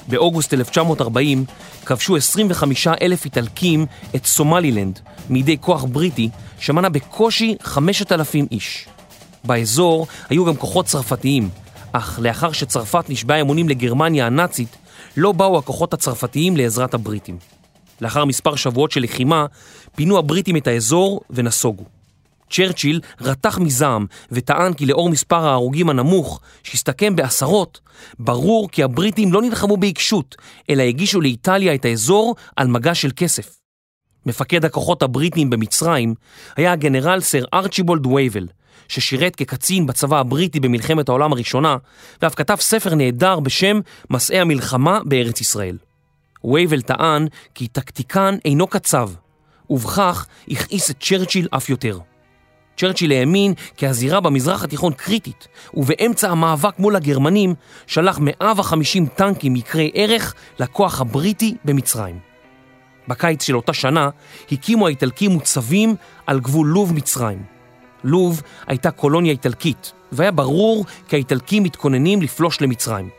באוגוסט 0.07 0.53
1940 0.53 1.45
כבשו 1.85 2.15
25 2.15 2.87
אלף 2.87 3.25
איטלקים 3.25 3.85
את 4.15 4.25
סומלילנד 4.25 4.99
מידי 5.29 5.57
כוח 5.61 5.83
בריטי 5.83 6.29
שמנה 6.59 6.89
בקושי 6.89 7.55
5,000 7.61 8.47
איש. 8.51 8.87
באזור 9.43 10.07
היו 10.29 10.45
גם 10.45 10.55
כוחות 10.55 10.85
צרפתיים, 10.85 11.49
אך 11.91 12.19
לאחר 12.21 12.51
שצרפת 12.51 13.09
נשבעה 13.09 13.41
אמונים 13.41 13.69
לגרמניה 13.69 14.25
הנאצית, 14.25 14.77
לא 15.17 15.31
באו 15.31 15.57
הכוחות 15.57 15.93
הצרפתיים 15.93 16.57
לעזרת 16.57 16.93
הבריטים. 16.93 17.37
לאחר 18.01 18.25
מספר 18.25 18.55
שבועות 18.55 18.91
של 18.91 19.01
לחימה, 19.01 19.45
פינו 19.95 20.17
הבריטים 20.17 20.57
את 20.57 20.67
האזור 20.67 21.21
ונסוגו. 21.29 21.83
צ'רצ'יל 22.49 23.01
רתח 23.21 23.57
מזעם 23.57 24.05
וטען 24.31 24.73
כי 24.73 24.85
לאור 24.85 25.09
מספר 25.09 25.47
ההרוגים 25.47 25.89
הנמוך, 25.89 26.39
שהסתכם 26.63 27.15
בעשרות, 27.15 27.79
ברור 28.19 28.69
כי 28.69 28.83
הבריטים 28.83 29.33
לא 29.33 29.41
נלחמו 29.41 29.77
בעיקשות, 29.77 30.35
אלא 30.69 30.83
הגישו 30.83 31.21
לאיטליה 31.21 31.75
את 31.75 31.85
האזור 31.85 32.35
על 32.55 32.67
מגע 32.67 32.95
של 32.95 33.11
כסף. 33.15 33.57
מפקד 34.25 34.65
הכוחות 34.65 35.03
הבריטים 35.03 35.49
במצרים 35.49 36.13
היה 36.55 36.71
הגנרל 36.71 37.19
סר 37.19 37.43
ארצ'יבולד 37.53 38.05
וייבל, 38.05 38.47
ששירת 38.87 39.35
כקצין 39.35 39.85
בצבא 39.85 40.19
הבריטי 40.19 40.59
במלחמת 40.59 41.09
העולם 41.09 41.33
הראשונה, 41.33 41.77
ואף 42.21 42.35
כתב 42.35 42.55
ספר 42.59 42.95
נהדר 42.95 43.39
בשם 43.39 43.79
מסעי 44.09 44.39
המלחמה 44.39 44.99
בארץ 45.05 45.41
ישראל. 45.41 45.77
וייבל 46.43 46.81
טען 46.81 47.27
כי 47.55 47.67
טקטיקן 47.67 48.37
אינו 48.45 48.67
קצב, 48.67 49.09
ובכך 49.69 50.25
הכעיס 50.49 50.91
את 50.91 50.95
צ'רצ'יל 50.99 51.47
אף 51.51 51.69
יותר. 51.69 51.99
צ'רצ'יל 52.77 53.11
האמין 53.11 53.53
כי 53.77 53.87
הזירה 53.87 54.19
במזרח 54.19 54.63
התיכון 54.63 54.93
קריטית, 54.93 55.47
ובאמצע 55.73 56.29
המאבק 56.29 56.79
מול 56.79 56.95
הגרמנים 56.95 57.55
שלח 57.87 58.19
150 58.19 59.05
טנקים 59.05 59.55
יקרי 59.55 59.91
ערך 59.93 60.33
לכוח 60.59 61.01
הבריטי 61.01 61.55
במצרים. 61.65 62.19
בקיץ 63.07 63.43
של 63.43 63.55
אותה 63.55 63.73
שנה 63.73 64.09
הקימו 64.51 64.87
האיטלקים 64.87 65.31
מוצבים 65.31 65.95
על 66.27 66.39
גבול 66.39 66.67
לוב-מצרים. 66.67 67.56
לוב 68.03 68.41
הייתה 68.67 68.91
קולוניה 68.91 69.31
איטלקית, 69.31 69.93
והיה 70.11 70.31
ברור 70.31 70.85
כי 71.07 71.15
האיטלקים 71.15 71.63
מתכוננים 71.63 72.21
לפלוש 72.21 72.61
למצרים. 72.61 73.09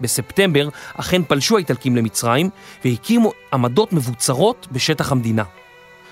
בספטמבר 0.00 0.68
אכן 0.94 1.22
פלשו 1.22 1.56
האיטלקים 1.56 1.96
למצרים 1.96 2.50
והקימו 2.84 3.32
עמדות 3.52 3.92
מבוצרות 3.92 4.66
בשטח 4.72 5.12
המדינה. 5.12 5.44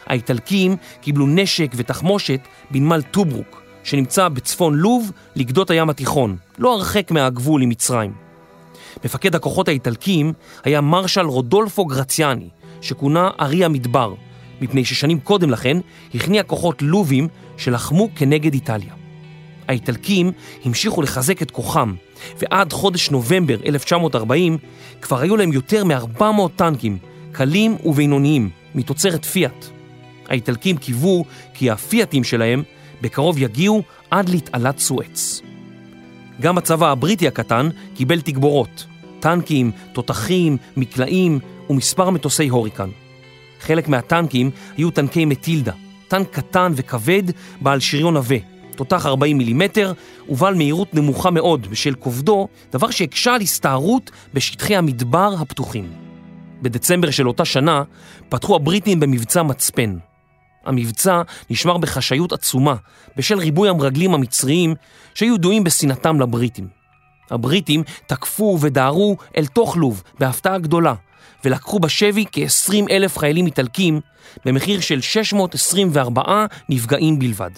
האיטלקים 0.07 0.77
קיבלו 1.01 1.27
נשק 1.27 1.71
ותחמושת 1.75 2.41
בנמל 2.71 3.03
טוברוק, 3.03 3.63
שנמצא 3.85 4.29
בצפון 4.29 4.75
לוב 4.75 5.13
לגדות 5.37 5.71
הים 5.71 5.91
התיכון, 5.91 6.37
לא 6.59 6.75
הרחק 6.75 7.11
מהגבול 7.11 7.63
עם 7.63 7.69
מצרים. 7.69 8.13
מפקד 9.05 9.35
הכוחות 9.35 9.69
האיטלקים 9.69 10.33
היה 10.65 10.81
מרשל 10.81 11.27
רודולפו 11.27 11.85
גרציאני, 11.85 12.49
שכונה 12.81 13.31
ארי 13.41 13.65
המדבר, 13.65 14.15
מפני 14.61 14.85
ששנים 14.85 15.21
קודם 15.21 15.51
לכן 15.51 15.77
הכניע 16.15 16.43
כוחות 16.43 16.83
לובים 16.83 17.29
שלחמו 17.57 18.09
כנגד 18.15 18.55
איטליה. 18.55 18.95
האיטלקים 19.69 20.33
המשיכו 20.65 21.03
לחזק 21.03 21.43
את 21.43 21.51
כוחם, 21.51 21.95
ועד 22.39 22.73
חודש 22.73 23.11
נובמבר 23.11 23.57
1940 23.67 24.59
כבר 25.01 25.21
היו 25.21 25.37
להם 25.37 25.53
יותר 25.53 25.85
מ-400 25.85 26.23
טנקים, 26.57 26.99
קלים 27.33 27.77
ובינוניים, 27.85 28.51
מתוצרת 28.75 29.25
פיאט. 29.25 29.67
האיטלקים 30.29 30.77
קיוו 30.77 31.25
כי 31.55 31.71
הפיאטים 31.71 32.25
שלהם 32.25 32.63
בקרוב 33.01 33.39
יגיעו 33.39 33.83
עד 34.11 34.29
להתעלת 34.29 34.79
סואץ. 34.79 35.43
גם 36.41 36.59
הצבא 36.59 36.91
הבריטי 36.91 37.29
הקטן 37.29 37.69
קיבל 37.95 38.21
תגבורות, 38.21 38.87
טנקים, 39.21 39.71
תותחים, 39.93 40.57
מקלעים 40.77 41.39
ומספר 41.71 42.11
מטוסי 42.11 42.49
הוריקן. 42.49 42.89
חלק 43.61 43.89
מהטנקים 43.89 44.51
היו 44.77 44.91
טנקי 44.91 45.25
מטילדה, 45.25 45.73
טנק 46.09 46.31
קטן 46.31 46.73
וכבד 46.77 47.23
בעל 47.61 47.81
שריון 47.81 48.17
עבה, 48.17 48.37
תותח 48.77 49.07
40 49.07 49.39
מילימטר 49.39 49.93
ובעל 50.29 50.55
מהירות 50.55 50.95
נמוכה 50.95 51.31
מאוד 51.31 51.67
בשל 51.71 51.95
כובדו, 51.95 52.49
דבר 52.73 52.91
שהקשה 52.91 53.35
על 53.35 53.41
הסתערות 53.41 54.11
בשטחי 54.35 54.77
המדבר 54.77 55.35
הפתוחים. 55.41 55.93
בדצמבר 56.63 57.11
של 57.11 57.29
אותה 57.29 57.45
שנה 57.45 57.83
פתחו 58.29 58.57
הבריטים 58.57 59.01
במבצע 59.01 59.43
מצפן. 59.43 59.97
המבצע 60.65 61.23
נשמר 61.51 61.79
בחשאיות 61.79 62.33
עצומה 62.33 62.75
בשל 63.17 63.39
ריבוי 63.39 63.69
המרגלים 63.69 64.15
המצריים 64.15 64.75
שהיו 65.15 65.35
ידועים 65.35 65.65
בשנאתם 65.65 66.21
לבריטים. 66.21 66.69
הבריטים 67.31 67.83
תקפו 68.07 68.59
ודהרו 68.61 69.17
אל 69.37 69.47
תוך 69.47 69.77
לוב 69.77 70.03
בהפתעה 70.19 70.59
גדולה 70.59 70.95
ולקחו 71.45 71.79
בשבי 71.79 72.25
כ-20 72.33 72.91
אלף 72.91 73.19
חיילים 73.19 73.47
איטלקים 73.47 74.01
במחיר 74.45 74.81
של 74.81 75.01
624 75.01 76.47
נפגעים 76.69 77.19
בלבד. 77.19 77.51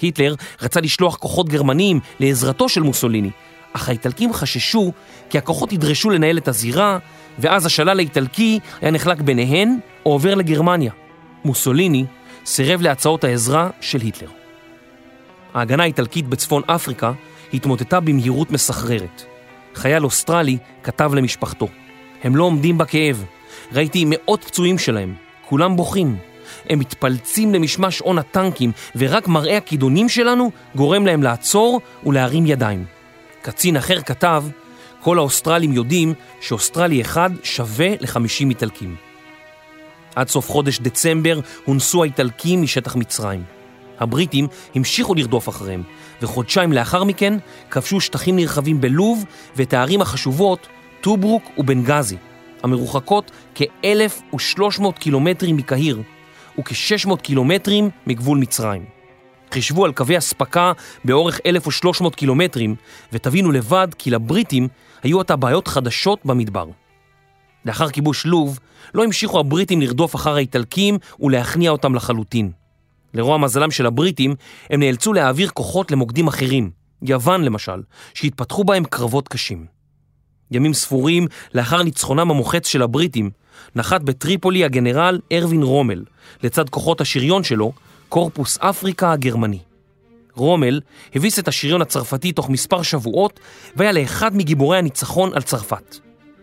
היטלר 0.00 0.34
רצה 0.62 0.80
לשלוח 0.80 1.16
כוחות 1.16 1.48
גרמניים 1.48 2.00
לעזרתו 2.20 2.68
של 2.68 2.82
מוסוליני, 2.82 3.30
אך 3.72 3.88
האיטלקים 3.88 4.32
חששו 4.32 4.92
כי 5.30 5.38
הכוחות 5.38 5.72
ידרשו 5.72 6.10
לנהל 6.10 6.38
את 6.38 6.48
הזירה 6.48 6.98
ואז 7.38 7.66
השלל 7.66 7.98
האיטלקי 7.98 8.58
היה 8.80 8.90
נחלק 8.90 9.20
ביניהן 9.20 9.78
או 10.06 10.12
עובר 10.12 10.34
לגרמניה. 10.34 10.92
מוסוליני 11.44 12.04
סירב 12.46 12.82
להצעות 12.82 13.24
העזרה 13.24 13.70
של 13.80 14.00
היטלר. 14.00 14.28
ההגנה 15.54 15.82
האיטלקית 15.82 16.26
בצפון 16.26 16.62
אפריקה 16.66 17.12
התמוטטה 17.54 18.00
במהירות 18.00 18.50
מסחררת. 18.50 19.22
חייל 19.74 20.04
אוסטרלי 20.04 20.58
כתב 20.82 21.14
למשפחתו, 21.14 21.68
הם 22.22 22.36
לא 22.36 22.44
עומדים 22.44 22.78
בכאב, 22.78 23.24
ראיתי 23.72 24.04
מאות 24.06 24.44
פצועים 24.44 24.78
שלהם, 24.78 25.14
כולם 25.48 25.76
בוכים. 25.76 26.16
הם 26.70 26.78
מתפלצים 26.78 27.54
למשמע 27.54 28.00
שאון 28.00 28.18
הטנקים, 28.18 28.72
ורק 28.96 29.28
מראה 29.28 29.56
הכידונים 29.56 30.08
שלנו 30.08 30.50
גורם 30.74 31.06
להם 31.06 31.22
לעצור 31.22 31.80
ולהרים 32.06 32.46
ידיים. 32.46 32.84
קצין 33.42 33.76
אחר 33.76 34.00
כתב, 34.00 34.44
כל 35.00 35.18
האוסטרלים 35.18 35.72
יודעים 35.72 36.14
שאוסטרלי 36.40 37.00
אחד 37.00 37.30
שווה 37.42 37.88
ל-50 38.00 38.48
איטלקים. 38.48 38.96
עד 40.16 40.28
סוף 40.28 40.50
חודש 40.50 40.78
דצמבר 40.78 41.40
הונסו 41.64 42.02
האיטלקים 42.02 42.62
משטח 42.62 42.96
מצרים. 42.96 43.42
הבריטים 44.00 44.46
המשיכו 44.74 45.14
לרדוף 45.14 45.48
אחריהם, 45.48 45.82
וחודשיים 46.22 46.72
לאחר 46.72 47.04
מכן 47.04 47.34
כבשו 47.70 48.00
שטחים 48.00 48.36
נרחבים 48.36 48.80
בלוב 48.80 49.24
ואת 49.56 49.72
הערים 49.72 50.00
החשובות 50.00 50.68
טוברוק 51.02 51.42
ובנגזי, 51.58 52.16
המרוחקות 52.62 53.30
כ-1,300 53.54 54.92
קילומטרים 54.98 55.56
מקהיר 55.56 56.02
וכ-600 56.58 57.16
קילומטרים 57.22 57.90
מגבול 58.06 58.38
מצרים. 58.38 58.84
חישבו 59.52 59.84
על 59.84 59.92
קווי 59.92 60.18
אספקה 60.18 60.72
באורך 61.04 61.40
1,300 61.46 62.14
קילומטרים, 62.14 62.74
ותבינו 63.12 63.52
לבד 63.52 63.88
כי 63.98 64.10
לבריטים 64.10 64.68
היו 65.02 65.20
עתה 65.20 65.36
בעיות 65.36 65.68
חדשות 65.68 66.18
במדבר. 66.24 66.66
לאחר 67.64 67.90
כיבוש 67.90 68.26
לוב, 68.26 68.58
לא 68.94 69.04
המשיכו 69.04 69.40
הבריטים 69.40 69.80
לרדוף 69.80 70.14
אחר 70.14 70.34
האיטלקים 70.34 70.98
ולהכניע 71.20 71.70
אותם 71.70 71.94
לחלוטין. 71.94 72.50
לרוע 73.14 73.38
מזלם 73.38 73.70
של 73.70 73.86
הבריטים, 73.86 74.34
הם 74.70 74.80
נאלצו 74.80 75.12
להעביר 75.12 75.48
כוחות 75.48 75.90
למוקדים 75.90 76.28
אחרים, 76.28 76.70
יוון 77.02 77.44
למשל, 77.44 77.82
שהתפתחו 78.14 78.64
בהם 78.64 78.84
קרבות 78.84 79.28
קשים. 79.28 79.81
ימים 80.54 80.74
ספורים 80.74 81.26
לאחר 81.54 81.82
ניצחונם 81.82 82.30
המוחץ 82.30 82.66
של 82.66 82.82
הבריטים, 82.82 83.30
נחת 83.76 84.00
בטריפולי 84.00 84.64
הגנרל 84.64 85.20
ארווין 85.32 85.62
רומל, 85.62 86.04
לצד 86.42 86.68
כוחות 86.68 87.00
השריון 87.00 87.44
שלו, 87.44 87.72
קורפוס 88.08 88.58
אפריקה 88.58 89.12
הגרמני. 89.12 89.58
רומל 90.34 90.80
הביס 91.14 91.38
את 91.38 91.48
השריון 91.48 91.82
הצרפתי 91.82 92.32
תוך 92.32 92.50
מספר 92.50 92.82
שבועות 92.82 93.40
והיה 93.76 93.92
לאחד 93.92 94.36
מגיבורי 94.36 94.78
הניצחון 94.78 95.30
על 95.34 95.42
צרפת. 95.42 95.96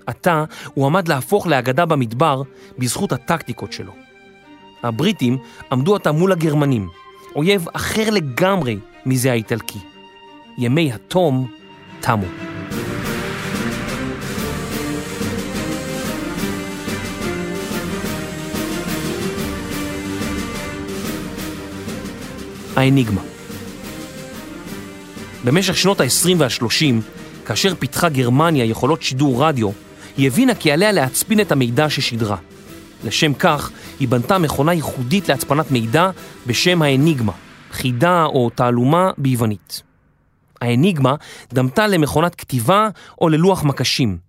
עתה 0.08 0.44
הוא 0.74 0.86
עמד 0.86 1.08
להפוך 1.08 1.48
לאגדה 1.48 1.86
במדבר 1.86 2.42
בזכות 2.78 3.12
הטקטיקות 3.12 3.74
שלו. 3.74 3.92
הבריטים 4.84 5.38
עמדו 5.72 5.96
עתה 5.96 6.12
מול 6.12 6.32
הגרמנים, 6.32 6.90
אויב 7.36 7.68
אחר 7.74 8.10
לגמרי 8.10 8.78
מזה 9.06 9.32
האיטלקי. 9.32 9.80
ימי 10.58 10.94
התום 10.94 11.52
תמו. 12.00 12.26
האניגמה. 22.76 23.22
במשך 25.44 25.78
שנות 25.78 26.02
ה-20 26.02 26.30
וה-30, 26.38 27.02
כאשר 27.46 27.76
פיתחה 27.80 28.10
גרמניה 28.10 28.66
יכולות 28.66 29.02
שידור 29.02 29.46
רדיו, 29.46 29.70
היא 30.18 30.28
הבינה 30.28 30.56
כי 30.56 30.72
עליה 30.72 30.92
להצפין 30.92 31.40
את 31.40 31.52
המידע 31.52 31.90
ששידרה. 31.90 32.38
לשם 33.04 33.34
כך, 33.34 33.72
היא 34.00 34.08
בנתה 34.08 34.38
מכונה 34.38 34.74
ייחודית 34.74 35.30
להצפנת 35.30 35.72
מידע 35.72 36.10
בשם 36.48 36.82
האניגמה, 36.82 37.32
חידה 37.72 38.26
או 38.26 38.50
תעלומה 38.50 39.12
ביוונית. 39.18 39.82
האניגמה 40.62 41.16
דמתה 41.54 41.88
למכונת 41.88 42.36
כתיבה 42.36 42.90
או 43.22 43.30
ללוח 43.30 43.64
מקשים. 43.64 44.29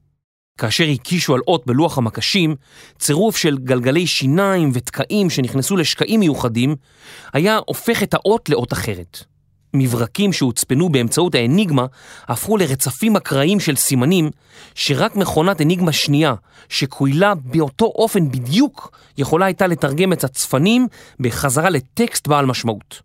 כאשר 0.60 0.84
הקישו 0.84 1.34
על 1.34 1.40
אות 1.48 1.66
בלוח 1.66 1.98
המקשים, 1.98 2.56
צירוף 2.98 3.36
של 3.36 3.58
גלגלי 3.58 4.06
שיניים 4.06 4.70
ותקעים 4.74 5.30
שנכנסו 5.30 5.76
לשקעים 5.76 6.20
מיוחדים, 6.20 6.76
היה 7.32 7.58
הופך 7.66 8.02
את 8.02 8.14
האות 8.14 8.48
לאות 8.48 8.72
אחרת. 8.72 9.24
מברקים 9.74 10.32
שהוצפנו 10.32 10.88
באמצעות 10.88 11.34
האניגמה 11.34 11.86
הפכו 12.28 12.56
לרצפים 12.56 13.16
אקראיים 13.16 13.60
של 13.60 13.76
סימנים 13.76 14.30
שרק 14.74 15.16
מכונת 15.16 15.60
אניגמה 15.60 15.92
שנייה 15.92 16.34
שקוילה 16.68 17.34
באותו 17.34 17.84
אופן 17.84 18.30
בדיוק 18.30 18.98
יכולה 19.18 19.46
הייתה 19.46 19.66
לתרגם 19.66 20.12
את 20.12 20.24
הצפנים 20.24 20.86
בחזרה 21.20 21.70
לטקסט 21.70 22.28
בעל 22.28 22.46
משמעות. 22.46 23.02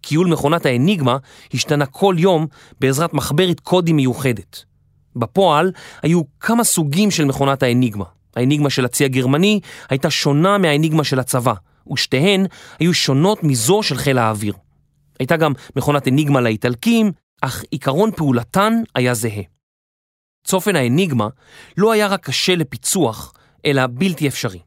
קיול 0.00 0.26
מכונת 0.26 0.66
האניגמה 0.66 1.16
השתנה 1.54 1.86
כל 1.86 2.14
יום 2.18 2.46
בעזרת 2.80 3.14
מחברת 3.14 3.60
קודים 3.60 3.96
מיוחדת. 3.96 4.67
בפועל 5.18 5.72
היו 6.02 6.22
כמה 6.40 6.64
סוגים 6.64 7.10
של 7.10 7.24
מכונת 7.24 7.62
האניגמה. 7.62 8.04
האניגמה 8.36 8.70
של 8.70 8.84
הצי 8.84 9.04
הגרמני 9.04 9.60
הייתה 9.90 10.10
שונה 10.10 10.58
מהאניגמה 10.58 11.04
של 11.04 11.18
הצבא, 11.18 11.54
ושתיהן 11.92 12.46
היו 12.78 12.94
שונות 12.94 13.44
מזו 13.44 13.82
של 13.82 13.96
חיל 13.96 14.18
האוויר. 14.18 14.54
הייתה 15.18 15.36
גם 15.36 15.52
מכונת 15.76 16.08
אניגמה 16.08 16.40
לאיטלקים, 16.40 17.12
אך 17.40 17.64
עיקרון 17.70 18.10
פעולתן 18.16 18.82
היה 18.94 19.14
זהה. 19.14 19.42
צופן 20.44 20.76
האניגמה 20.76 21.28
לא 21.76 21.92
היה 21.92 22.06
רק 22.06 22.24
קשה 22.24 22.56
לפיצוח, 22.56 23.32
אלא 23.66 23.82
בלתי 23.90 24.28
אפשרי. 24.28 24.58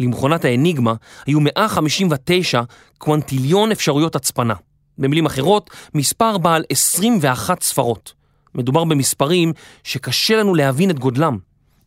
למכונת 0.00 0.44
האניגמה 0.44 0.94
היו 1.26 1.40
159 1.40 2.62
קוונטיליון 2.98 3.72
אפשרויות 3.72 4.16
הצפנה. 4.16 4.54
במילים 4.98 5.26
אחרות, 5.26 5.70
מספר 5.94 6.38
בעל 6.38 6.64
21 6.68 7.62
ספרות. 7.62 8.23
מדובר 8.54 8.84
במספרים 8.84 9.52
שקשה 9.84 10.36
לנו 10.36 10.54
להבין 10.54 10.90
את 10.90 10.98
גודלם. 10.98 11.38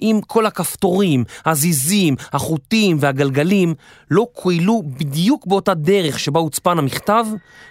אם 0.01 0.19
כל 0.27 0.45
הכפתורים, 0.45 1.23
הזיזים, 1.45 2.15
החוטים 2.33 2.97
והגלגלים 2.99 3.73
לא 4.11 4.27
קוילו 4.33 4.83
בדיוק 4.85 5.47
באותה 5.47 5.73
דרך 5.73 6.19
שבה 6.19 6.39
הוצפן 6.39 6.77
המכתב, 6.79 7.25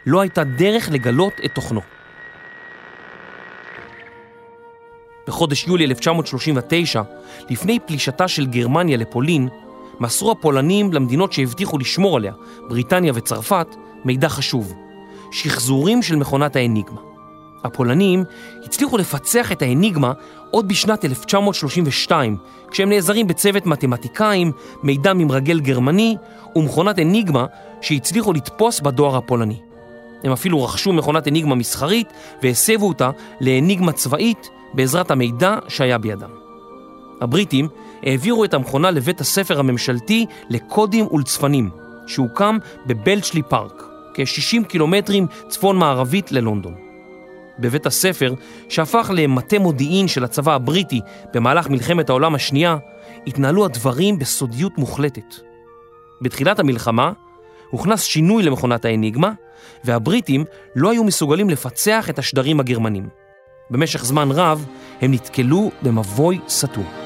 לא 0.06 0.20
הייתה 0.20 0.44
דרך 0.44 0.88
לגלות 0.92 1.32
את 1.44 1.54
תוכנו. 1.54 1.80
בחודש 5.26 5.66
יולי 5.66 5.84
1939, 5.84 7.02
לפני 7.50 7.78
פלישתה 7.86 8.28
של 8.28 8.46
גרמניה 8.46 8.96
לפולין, 8.96 9.48
מסרו 10.00 10.30
הפולנים 10.30 10.92
למדינות 10.92 11.32
שהבטיחו 11.32 11.78
לשמור 11.78 12.16
עליה, 12.16 12.32
בריטניה 12.68 13.12
וצרפת, 13.14 13.66
מידע 14.04 14.28
חשוב, 14.28 14.74
שחזורים 15.32 16.02
של 16.02 16.16
מכונת 16.16 16.56
האניגמה. 16.56 17.15
הפולנים 17.66 18.24
הצליחו 18.64 18.98
לפצח 18.98 19.52
את 19.52 19.62
האניגמה 19.62 20.12
עוד 20.50 20.68
בשנת 20.68 21.04
1932, 21.04 22.36
כשהם 22.70 22.88
נעזרים 22.88 23.26
בצוות 23.26 23.66
מתמטיקאים, 23.66 24.52
מידע 24.82 25.12
ממרגל 25.14 25.60
גרמני 25.60 26.16
ומכונת 26.56 26.98
אניגמה 26.98 27.46
שהצליחו 27.80 28.32
לתפוס 28.32 28.80
בדואר 28.80 29.16
הפולני. 29.16 29.60
הם 30.24 30.32
אפילו 30.32 30.64
רכשו 30.64 30.92
מכונת 30.92 31.28
אניגמה 31.28 31.54
מסחרית 31.54 32.12
והסבו 32.42 32.88
אותה 32.88 33.10
לאניגמה 33.40 33.92
צבאית 33.92 34.50
בעזרת 34.74 35.10
המידע 35.10 35.58
שהיה 35.68 35.98
בידם. 35.98 36.30
הבריטים 37.20 37.68
העבירו 38.02 38.44
את 38.44 38.54
המכונה 38.54 38.90
לבית 38.90 39.20
הספר 39.20 39.60
הממשלתי 39.60 40.26
לקודים 40.50 41.06
ולצפנים, 41.12 41.70
שהוקם 42.06 42.58
בבלצ'לי 42.86 43.42
פארק, 43.42 43.82
כ-60 44.14 44.64
קילומטרים 44.64 45.26
צפון 45.48 45.78
מערבית 45.78 46.32
ללונדון. 46.32 46.85
בבית 47.58 47.86
הספר, 47.86 48.34
שהפך 48.68 49.10
למטה 49.14 49.58
מודיעין 49.58 50.08
של 50.08 50.24
הצבא 50.24 50.54
הבריטי 50.54 51.00
במהלך 51.34 51.68
מלחמת 51.68 52.08
העולם 52.08 52.34
השנייה, 52.34 52.76
התנהלו 53.26 53.64
הדברים 53.64 54.18
בסודיות 54.18 54.78
מוחלטת. 54.78 55.34
בתחילת 56.22 56.58
המלחמה 56.58 57.12
הוכנס 57.70 58.02
שינוי 58.02 58.42
למכונת 58.42 58.84
האניגמה, 58.84 59.32
והבריטים 59.84 60.44
לא 60.76 60.90
היו 60.90 61.04
מסוגלים 61.04 61.50
לפצח 61.50 62.10
את 62.10 62.18
השדרים 62.18 62.60
הגרמנים. 62.60 63.08
במשך 63.70 64.04
זמן 64.04 64.28
רב 64.30 64.66
הם 65.00 65.12
נתקלו 65.12 65.70
במבוי 65.82 66.38
סתום. 66.48 67.05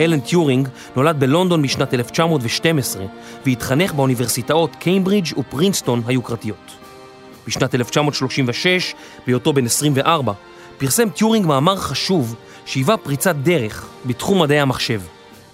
אלן 0.00 0.20
טיורינג 0.20 0.68
נולד 0.96 1.20
בלונדון 1.20 1.62
בשנת 1.62 1.94
1912 1.94 3.04
והתחנך 3.46 3.92
באוניברסיטאות 3.92 4.76
קיימברידג' 4.76 5.38
ופרינסטון 5.38 6.02
היוקרתיות. 6.06 6.76
בשנת 7.46 7.74
1936, 7.74 8.94
בהיותו 9.26 9.52
בן 9.52 9.66
24, 9.66 10.32
פרסם 10.78 11.08
טיורינג 11.08 11.46
מאמר 11.46 11.76
חשוב 11.76 12.34
שהיווה 12.64 12.96
פריצת 12.96 13.34
דרך 13.34 13.86
בתחום 14.06 14.42
מדעי 14.42 14.60
המחשב. 14.60 15.00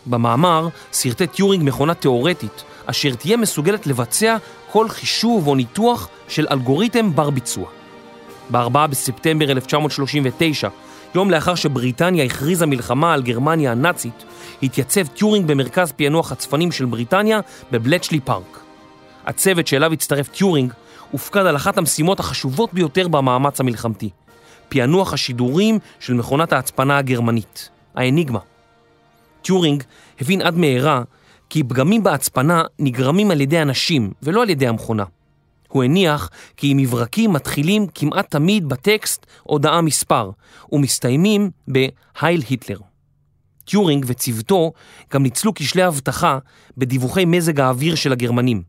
במאמר 0.07 0.69
סרטט 0.93 1.33
טיורינג 1.33 1.65
מכונה 1.65 1.95
תאורטית 1.95 2.65
אשר 2.87 3.15
תהיה 3.15 3.37
מסוגלת 3.37 3.87
לבצע 3.87 4.37
כל 4.73 4.89
חישוב 4.89 5.49
או 5.49 5.55
ניתוח 5.55 6.09
של 6.29 6.47
אלגוריתם 6.51 7.15
בר 7.15 7.31
ביצוע. 7.31 7.67
ב-4 8.51 8.87
בספטמבר 8.87 9.51
1939, 9.51 10.69
יום 11.15 11.31
לאחר 11.31 11.55
שבריטניה 11.55 12.25
הכריזה 12.25 12.67
מלחמה 12.67 13.15
על 13.15 13.23
גרמניה 13.23 13.73
הנאצית, 13.73 14.25
התייצב 14.63 15.07
טיורינג 15.07 15.47
במרכז 15.47 15.93
פענוח 15.93 16.33
הצפנים 16.33 16.73
של 16.73 16.85
בריטניה 16.85 17.41
בבלצ'לי 17.71 18.21
פארק. 18.21 18.61
הצוות 19.27 19.67
שאליו 19.67 19.93
הצטרף 19.93 20.29
טיורינג 20.29 20.73
הופקד 21.11 21.47
על 21.47 21.57
אחת 21.57 21.79
המשימות 21.79 22.21
החשובות 22.21 22.75
ביותר 22.75 23.09
במאמץ 23.09 23.61
המלחמתי, 23.61 24.11
פענוח 24.69 25.13
השידורים 25.13 25.79
של 26.01 26.15
מכונת 26.15 26.53
ההצפנה 26.53 26.99
הגרמנית, 26.99 27.71
האניגמה. 27.95 28.41
טיורינג 29.43 29.83
הבין 30.21 30.43
עד 30.43 30.57
מהרה 30.57 31.03
כי 31.51 31.65
פגמים 31.65 32.03
בהצפנה 32.03 32.63
נגרמים 32.79 33.31
על 33.31 33.41
ידי 33.41 33.63
אנשים 33.63 34.13
ולא 34.23 34.43
על 34.43 34.51
ידי 34.51 34.67
המכונה. 34.67 35.05
הוא 35.69 35.85
הניח 35.85 36.31
כי 36.57 36.75
מברקים 36.77 37.33
מתחילים 37.33 37.87
כמעט 37.95 38.31
תמיד 38.31 38.69
בטקסט 38.69 39.27
הודעה 39.43 39.81
מספר 39.81 40.31
ומסתיימים 40.73 41.51
ב"הייל 41.73 42.43
היטלר". 42.49 42.79
טיורינג 43.67 44.05
וצוותו 44.09 44.73
גם 45.13 45.23
ניצלו 45.23 45.55
כשלי 45.55 45.87
אבטחה 45.87 46.39
בדיווחי 46.77 47.25
מזג 47.25 47.61
האוויר 47.61 47.95
של 47.95 48.13
הגרמנים. 48.13 48.63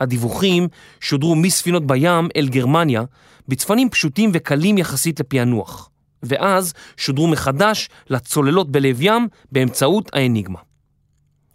הדיווחים 0.00 0.68
שודרו 1.00 1.36
מספינות 1.36 1.86
בים 1.86 2.28
אל 2.36 2.48
גרמניה 2.48 3.02
בצפנים 3.48 3.90
פשוטים 3.90 4.30
וקלים 4.32 4.78
יחסית 4.78 5.20
לפענוח, 5.20 5.90
ואז 6.22 6.72
שודרו 6.96 7.28
מחדש 7.28 7.88
לצוללות 8.10 8.70
בלב 8.70 8.96
ים 9.00 9.28
באמצעות 9.52 10.10
האניגמה. 10.12 10.58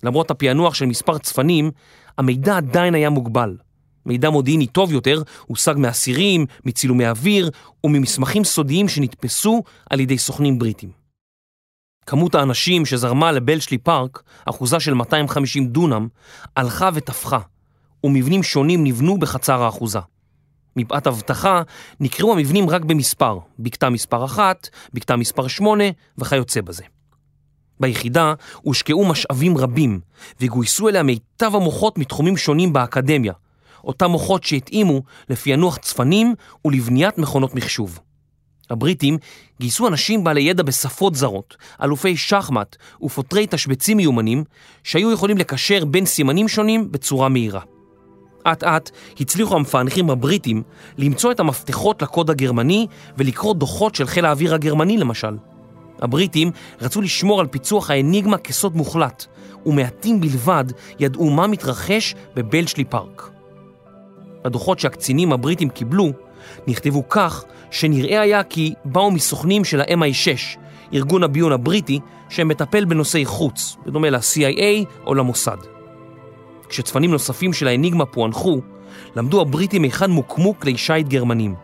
למרות 0.04 0.32
הפענוח 0.32 0.74
של 0.74 0.86
מספר 0.86 1.18
צפנים, 1.18 1.72
המידע 2.18 2.58
עדיין 2.58 2.96
היה 2.96 3.10
מוגבל. 3.10 3.58
מידע 4.06 4.30
מודיעיני 4.30 4.68
טוב 4.68 4.92
יותר 4.92 5.22
הושג 5.46 5.76
מאסירים, 5.78 6.46
מצילומי 6.66 7.08
אוויר 7.08 7.50
וממסמכים 7.84 8.44
סודיים 8.44 8.88
שנתפסו 8.88 9.64
על 9.90 10.00
ידי 10.00 10.18
סוכנים 10.18 10.60
בריטים. 10.60 11.01
כמות 12.06 12.36
האנשים 12.36 12.86
שזרמה 12.86 13.32
לבלשלי 13.32 13.78
פארק, 13.78 14.24
אחוזה 14.46 14.80
של 14.80 14.94
250 14.94 15.68
דונם, 15.68 16.08
הלכה 16.56 16.90
ותפחה, 16.94 17.40
ומבנים 18.04 18.44
שונים 18.44 18.84
נבנו 18.84 19.18
בחצר 19.18 19.64
האחוזה. 19.64 20.00
מפאת 20.76 21.08
אבטחה 21.08 21.62
נקראו 22.00 22.34
המבנים 22.34 22.70
רק 22.70 22.82
במספר, 22.82 23.40
בקתה 23.60 23.90
מספר 23.90 24.26
אחת, 24.26 24.70
בקתה 24.94 25.16
מספר 25.16 25.48
שמונה 25.48 25.84
וכיוצא 26.18 26.62
בזה. 26.62 26.84
ביחידה 27.80 28.34
הושקעו 28.62 29.06
משאבים 29.06 29.58
רבים 29.58 30.00
וגויסו 30.42 30.90
אליה 30.90 31.04
מיטב 31.04 31.56
המוחות 31.56 31.98
מתחומים 31.98 32.38
שונים 32.38 32.74
באקדמיה, 32.74 33.34
אותם 33.84 34.12
מוחות 34.12 34.44
שהתאימו 34.44 35.02
לפענוח 35.30 35.78
צפנים 35.78 36.36
ולבניית 36.66 37.18
מכונות 37.18 37.56
מחשוב. 37.56 38.00
הבריטים 38.72 39.18
גייסו 39.60 39.88
אנשים 39.88 40.24
בעלי 40.24 40.42
ידע 40.42 40.64
בשפות 40.64 41.16
זרות, 41.16 41.58
אלופי 41.84 42.18
שחמט 42.18 42.76
ופותרי 43.02 43.48
תשבצים 43.50 43.98
מיומנים, 43.98 44.44
שהיו 44.84 45.12
יכולים 45.12 45.38
לקשר 45.38 45.86
בין 45.86 46.06
סימנים 46.06 46.48
שונים 46.48 46.92
בצורה 46.92 47.30
מהירה. 47.30 47.62
אט 48.48 48.64
אט 48.64 48.90
הצליחו 49.20 49.56
המפענחים 49.56 50.10
הבריטים 50.10 50.64
למצוא 50.98 51.32
את 51.32 51.40
המפתחות 51.40 52.02
לקוד 52.02 52.30
הגרמני 52.30 52.88
ולקרוא 53.18 53.54
דוחות 53.54 53.96
של 53.96 54.08
חיל 54.08 54.26
האוויר 54.26 54.54
הגרמני 54.54 54.98
למשל. 54.98 55.38
הבריטים 56.00 56.52
רצו 56.82 57.02
לשמור 57.02 57.40
על 57.40 57.48
פיצוח 57.48 57.92
האניגמה 57.92 58.38
כסוד 58.38 58.76
מוחלט, 58.76 59.26
ומעטים 59.66 60.22
בלבד 60.22 60.66
ידעו 61.00 61.30
מה 61.30 61.48
מתרחש 61.48 62.16
בבלצ'לי 62.36 62.84
פארק. 62.84 63.32
הדוחות 64.46 64.80
שהקצינים 64.80 65.34
הבריטים 65.34 65.70
קיבלו 65.70 66.12
נכתבו 66.68 67.10
כך 67.10 67.44
שנראה 67.72 68.22
היה 68.22 68.44
כי 68.44 68.74
באו 68.86 69.12
מסוכנים 69.12 69.64
של 69.64 69.82
ה-MI6, 69.82 70.60
ארגון 70.94 71.24
הביון 71.24 71.52
הבריטי 71.52 72.00
שמטפל 72.30 72.86
בנושאי 72.86 73.26
חוץ, 73.26 73.78
בדומה 73.86 74.10
ל-CIA 74.10 74.86
או 75.06 75.14
למוסד. 75.14 75.58
כשצפנים 76.70 77.12
נוספים 77.12 77.54
של 77.54 77.68
האניגמה 77.68 78.06
פוענחו, 78.06 78.62
למדו 79.16 79.42
הבריטים 79.42 79.84
היכן 79.84 80.12
מוקמו 80.12 80.60
כלי 80.60 80.78
שיט 80.78 81.08
גרמנים. 81.08 81.56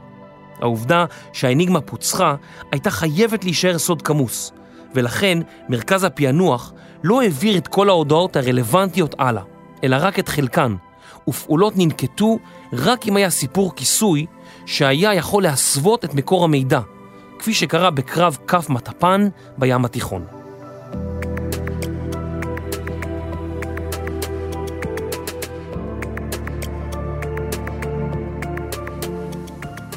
העובדה 0.62 1.06
שהאניגמה 1.34 1.82
פוצחה 1.82 2.36
הייתה 2.72 2.92
חייבת 2.92 3.44
להישאר 3.44 3.78
סוד 3.78 4.02
כמוס, 4.02 4.52
ולכן 4.96 5.38
מרכז 5.70 6.04
הפענוח 6.04 6.74
לא 7.04 7.22
העביר 7.22 7.58
את 7.58 7.68
כל 7.68 7.90
ההודעות 7.90 8.36
הרלוונטיות 8.36 9.16
הלאה, 9.20 9.44
אלא 9.84 9.98
רק 10.00 10.20
את 10.20 10.28
חלקן, 10.28 10.76
ופעולות 11.28 11.74
ננקטו 11.78 12.40
רק 12.74 13.08
אם 13.08 13.16
היה 13.16 13.30
סיפור 13.30 13.76
כיסוי 13.76 14.26
שהיה 14.68 15.14
יכול 15.14 15.44
להסוות 15.44 16.06
את 16.06 16.14
מקור 16.14 16.44
המידע, 16.44 16.80
כפי 17.40 17.54
שקרה 17.54 17.90
בקרב 17.90 18.38
כף 18.48 18.70
מטפן 18.70 19.28
בים 19.58 19.86
התיכון. 19.86 20.26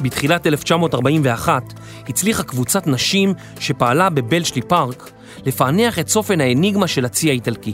בתחילת 0.01 0.47
1941 0.47 1.63
הצליחה 2.07 2.43
קבוצת 2.43 2.87
נשים 2.87 3.33
שפעלה 3.59 4.09
בבלשלי 4.09 4.61
פארק 4.61 5.11
לפענח 5.45 5.99
את 5.99 6.05
צופן 6.05 6.41
האניגמה 6.41 6.87
של 6.87 7.05
הצי 7.05 7.29
האיטלקי. 7.29 7.73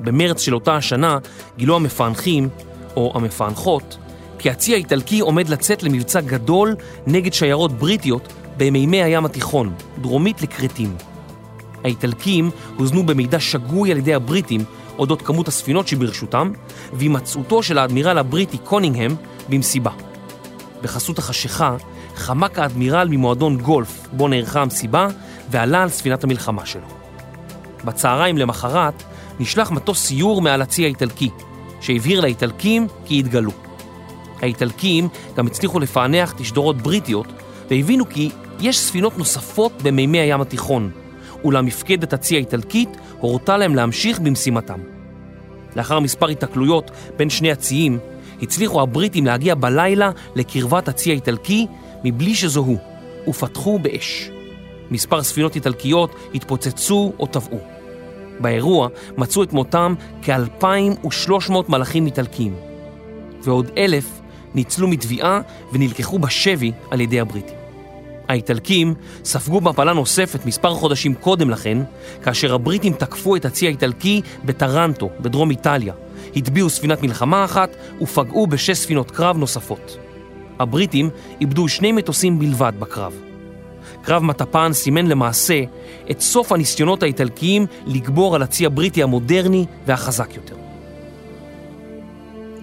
במרץ 0.00 0.40
של 0.40 0.54
אותה 0.54 0.76
השנה 0.76 1.18
גילו 1.56 1.76
המפענחים, 1.76 2.48
או 2.96 3.12
המפענחות, 3.14 3.98
כי 4.44 4.50
הצי 4.50 4.74
האיטלקי 4.74 5.20
עומד 5.20 5.48
לצאת 5.48 5.82
למבצע 5.82 6.20
גדול 6.20 6.76
נגד 7.06 7.32
שיירות 7.32 7.72
בריטיות 7.72 8.32
במימי 8.56 9.02
הים 9.02 9.24
התיכון, 9.24 9.74
דרומית 9.98 10.42
לכרתים. 10.42 10.96
האיטלקים 11.84 12.50
הוזנו 12.76 13.06
במידע 13.06 13.40
שגוי 13.40 13.92
על 13.92 13.98
ידי 13.98 14.14
הבריטים 14.14 14.64
אודות 14.98 15.22
כמות 15.22 15.48
הספינות 15.48 15.88
שברשותם, 15.88 16.52
והימצאותו 16.92 17.62
של 17.62 17.78
האדמירל 17.78 18.18
הבריטי 18.18 18.58
קונינגהם 18.58 19.16
במסיבה. 19.48 19.90
בחסות 20.82 21.18
החשיכה, 21.18 21.76
חמק 22.14 22.58
האדמירל 22.58 23.08
ממועדון 23.10 23.58
גולף 23.58 24.08
בו 24.12 24.28
נערכה 24.28 24.62
המסיבה 24.62 25.08
ועלה 25.50 25.82
על 25.82 25.88
ספינת 25.88 26.24
המלחמה 26.24 26.66
שלו. 26.66 26.86
בצהריים 27.84 28.38
למחרת 28.38 29.02
נשלח 29.40 29.70
מטוס 29.70 30.02
סיור 30.06 30.42
מעל 30.42 30.62
הצי 30.62 30.84
האיטלקי, 30.84 31.30
שהבהיר 31.80 32.20
לאיטלקים 32.20 32.86
כי 33.04 33.18
התגלו. 33.18 33.63
האיטלקים 34.40 35.08
גם 35.36 35.46
הצליחו 35.46 35.80
לפענח 35.80 36.34
תשדורות 36.36 36.82
בריטיות 36.82 37.26
והבינו 37.70 38.08
כי 38.08 38.30
יש 38.60 38.78
ספינות 38.78 39.18
נוספות 39.18 39.72
במימי 39.82 40.18
הים 40.18 40.40
התיכון, 40.40 40.90
אולם 41.44 41.66
מפקדת 41.66 42.12
הצי 42.12 42.34
האיטלקית 42.34 42.88
הורתה 43.18 43.56
להם 43.56 43.74
להמשיך 43.74 44.20
במשימתם. 44.20 44.80
לאחר 45.76 46.00
מספר 46.00 46.28
התקלויות 46.28 46.90
בין 47.16 47.30
שני 47.30 47.52
הציים, 47.52 47.98
הצליחו 48.42 48.82
הבריטים 48.82 49.26
להגיע 49.26 49.54
בלילה 49.54 50.10
לקרבת 50.34 50.88
הצי 50.88 51.10
האיטלקי 51.10 51.66
מבלי 52.04 52.34
שזוהו, 52.34 52.78
ופתחו 53.28 53.78
באש. 53.78 54.30
מספר 54.90 55.22
ספינות 55.22 55.54
איטלקיות 55.54 56.14
התפוצצו 56.34 57.12
או 57.18 57.26
טבעו. 57.26 57.58
באירוע 58.40 58.88
מצאו 59.16 59.42
את 59.42 59.52
מותם 59.52 59.94
כ-2,300 60.22 61.52
מלאכים 61.68 62.06
איטלקיים, 62.06 62.54
ועוד 63.42 63.70
אלף 63.78 64.20
ניצלו 64.54 64.88
מתביעה 64.88 65.40
ונלקחו 65.72 66.18
בשבי 66.18 66.72
על 66.90 67.00
ידי 67.00 67.20
הבריטים. 67.20 67.56
האיטלקים 68.28 68.94
ספגו 69.24 69.60
מפלה 69.60 69.92
נוספת 69.92 70.46
מספר 70.46 70.74
חודשים 70.74 71.14
קודם 71.14 71.50
לכן, 71.50 71.78
כאשר 72.22 72.54
הבריטים 72.54 72.92
תקפו 72.92 73.36
את 73.36 73.44
הצי 73.44 73.66
האיטלקי 73.66 74.20
בטרנטו, 74.44 75.10
בדרום 75.20 75.50
איטליה, 75.50 75.94
הטביעו 76.36 76.70
ספינת 76.70 77.02
מלחמה 77.02 77.44
אחת 77.44 77.76
ופגעו 78.00 78.46
בשש 78.46 78.78
ספינות 78.78 79.10
קרב 79.10 79.38
נוספות. 79.38 79.98
הבריטים 80.58 81.10
איבדו 81.40 81.68
שני 81.68 81.92
מטוסים 81.92 82.38
בלבד 82.38 82.72
בקרב. 82.78 83.12
קרב 84.02 84.22
מטפן 84.22 84.72
סימן 84.72 85.06
למעשה 85.06 85.62
את 86.10 86.20
סוף 86.20 86.52
הניסיונות 86.52 87.02
האיטלקיים 87.02 87.66
לגבור 87.86 88.34
על 88.34 88.42
הצי 88.42 88.66
הבריטי 88.66 89.02
המודרני 89.02 89.66
והחזק 89.86 90.34
יותר. 90.34 90.56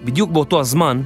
בדיוק 0.04 0.30
באותו 0.30 0.60
הזמן 0.60 1.02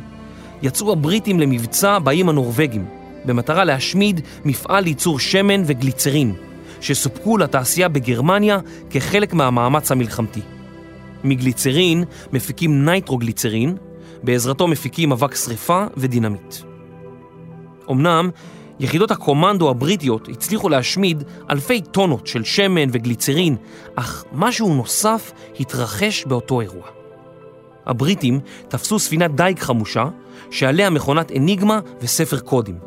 יצאו 0.62 0.92
הבריטים 0.92 1.40
למבצע 1.40 1.98
באיים 1.98 2.28
הנורבגים, 2.28 2.84
במטרה 3.24 3.64
להשמיד 3.64 4.20
מפעל 4.44 4.84
לייצור 4.84 5.18
שמן 5.18 5.62
וגליצרין, 5.66 6.34
שסופקו 6.80 7.38
לתעשייה 7.38 7.88
בגרמניה 7.88 8.58
כחלק 8.90 9.34
מהמאמץ 9.34 9.92
המלחמתי. 9.92 10.40
מגליצרין 11.24 12.04
מפיקים 12.32 12.84
נייטרוגליצרין, 12.84 13.76
בעזרתו 14.22 14.68
מפיקים 14.68 15.12
אבק 15.12 15.34
שריפה 15.34 15.84
ודינמיט. 15.96 16.54
אמנם, 17.90 18.30
יחידות 18.80 19.10
הקומנדו 19.10 19.70
הבריטיות 19.70 20.28
הצליחו 20.28 20.68
להשמיד 20.68 21.22
אלפי 21.50 21.80
טונות 21.80 22.26
של 22.26 22.44
שמן 22.44 22.88
וגליצרין, 22.92 23.56
אך 23.94 24.24
משהו 24.32 24.74
נוסף 24.74 25.32
התרחש 25.60 26.24
באותו 26.24 26.60
אירוע. 26.60 26.95
הבריטים 27.86 28.40
תפסו 28.68 28.98
ספינת 28.98 29.34
דייג 29.34 29.58
חמושה, 29.58 30.04
שעליה 30.50 30.90
מכונת 30.90 31.32
אניגמה 31.32 31.80
וספר 32.00 32.38
קודים. 32.38 32.78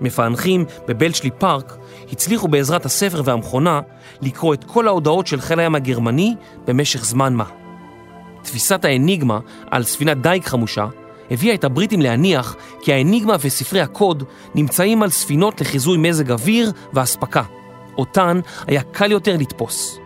מפענחים 0.00 0.64
בבלצ'לי 0.88 1.30
פארק 1.30 1.76
הצליחו 2.12 2.48
בעזרת 2.48 2.86
הספר 2.86 3.22
והמכונה 3.24 3.80
לקרוא 4.22 4.54
את 4.54 4.64
כל 4.64 4.88
ההודעות 4.88 5.26
של 5.26 5.40
חיל 5.40 5.60
הים 5.60 5.74
הגרמני 5.74 6.34
במשך 6.66 7.04
זמן 7.04 7.34
מה. 7.34 7.44
תפיסת 8.42 8.84
האניגמה 8.84 9.38
על 9.70 9.82
ספינת 9.82 10.20
דייג 10.20 10.44
חמושה 10.44 10.86
הביאה 11.30 11.54
את 11.54 11.64
הבריטים 11.64 12.02
להניח 12.02 12.56
כי 12.82 12.92
האניגמה 12.92 13.36
וספרי 13.40 13.80
הקוד 13.80 14.24
נמצאים 14.54 15.02
על 15.02 15.10
ספינות 15.10 15.60
לחיזוי 15.60 15.98
מזג 15.98 16.30
אוויר 16.30 16.72
ואספקה. 16.92 17.42
אותן 17.98 18.40
היה 18.66 18.82
קל 18.82 19.12
יותר 19.12 19.36
לתפוס. 19.38 20.03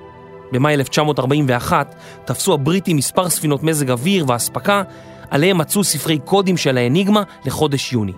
במאי 0.52 0.74
1941 0.74 1.94
תפסו 2.24 2.54
הבריטים 2.54 2.96
מספר 2.96 3.28
ספינות 3.28 3.62
מזג 3.62 3.90
אוויר 3.90 4.24
ואספקה, 4.28 4.82
עליהם 5.30 5.58
מצאו 5.58 5.84
ספרי 5.84 6.18
קודים 6.18 6.56
של 6.56 6.78
האניגמה 6.78 7.22
לחודש 7.44 7.92
יוני. 7.92 8.12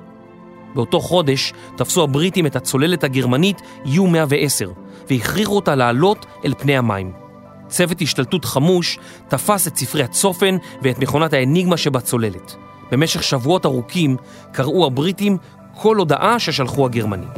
באותו 0.74 1.00
חודש 1.00 1.52
תפסו 1.76 2.02
הבריטים 2.02 2.46
את 2.46 2.56
הצוללת 2.56 3.04
הגרמנית 3.04 3.62
U-110 3.84 4.68
והכריחו 5.10 5.56
אותה 5.56 5.74
לעלות 5.74 6.26
אל 6.44 6.54
פני 6.58 6.76
המים. 6.76 7.12
צוות 7.68 8.00
השתלטות 8.00 8.44
חמוש 8.44 8.98
תפס 9.28 9.68
את 9.68 9.76
ספרי 9.76 10.02
הצופן 10.02 10.56
ואת 10.82 10.98
מכונת 10.98 11.32
האניגמה 11.32 11.76
שבצוללת. 11.76 12.56
במשך 12.90 13.22
שבועות 13.22 13.66
ארוכים 13.66 14.16
קראו 14.52 14.86
הבריטים 14.86 15.36
כל 15.74 15.96
הודעה 15.96 16.38
ששלחו 16.38 16.86
הגרמנים. 16.86 17.28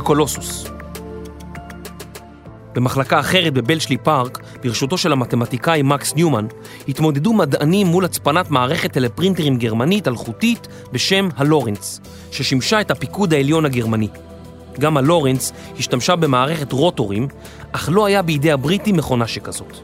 הקולוסוס 0.00 0.66
במחלקה 2.74 3.20
אחרת 3.20 3.54
בבלצ'לי 3.54 3.96
פארק, 3.96 4.38
בראשותו 4.62 4.98
של 4.98 5.12
המתמטיקאי 5.12 5.82
מקס 5.82 6.14
ניומן, 6.14 6.46
התמודדו 6.88 7.32
מדענים 7.32 7.86
מול 7.86 8.04
הצפנת 8.04 8.50
מערכת 8.50 8.92
טלפרינטרים 8.92 9.58
גרמנית 9.58 10.08
אלחוטית 10.08 10.68
בשם 10.92 11.28
הלורנץ, 11.36 12.00
ששימשה 12.30 12.80
את 12.80 12.90
הפיקוד 12.90 13.34
העליון 13.34 13.64
הגרמני. 13.64 14.08
גם 14.78 14.96
הלורנץ 14.96 15.52
השתמשה 15.78 16.16
במערכת 16.16 16.72
רוטורים, 16.72 17.28
אך 17.72 17.88
לא 17.92 18.06
היה 18.06 18.22
בידי 18.22 18.52
הבריטים 18.52 18.96
מכונה 18.96 19.26
שכזאת. 19.26 19.76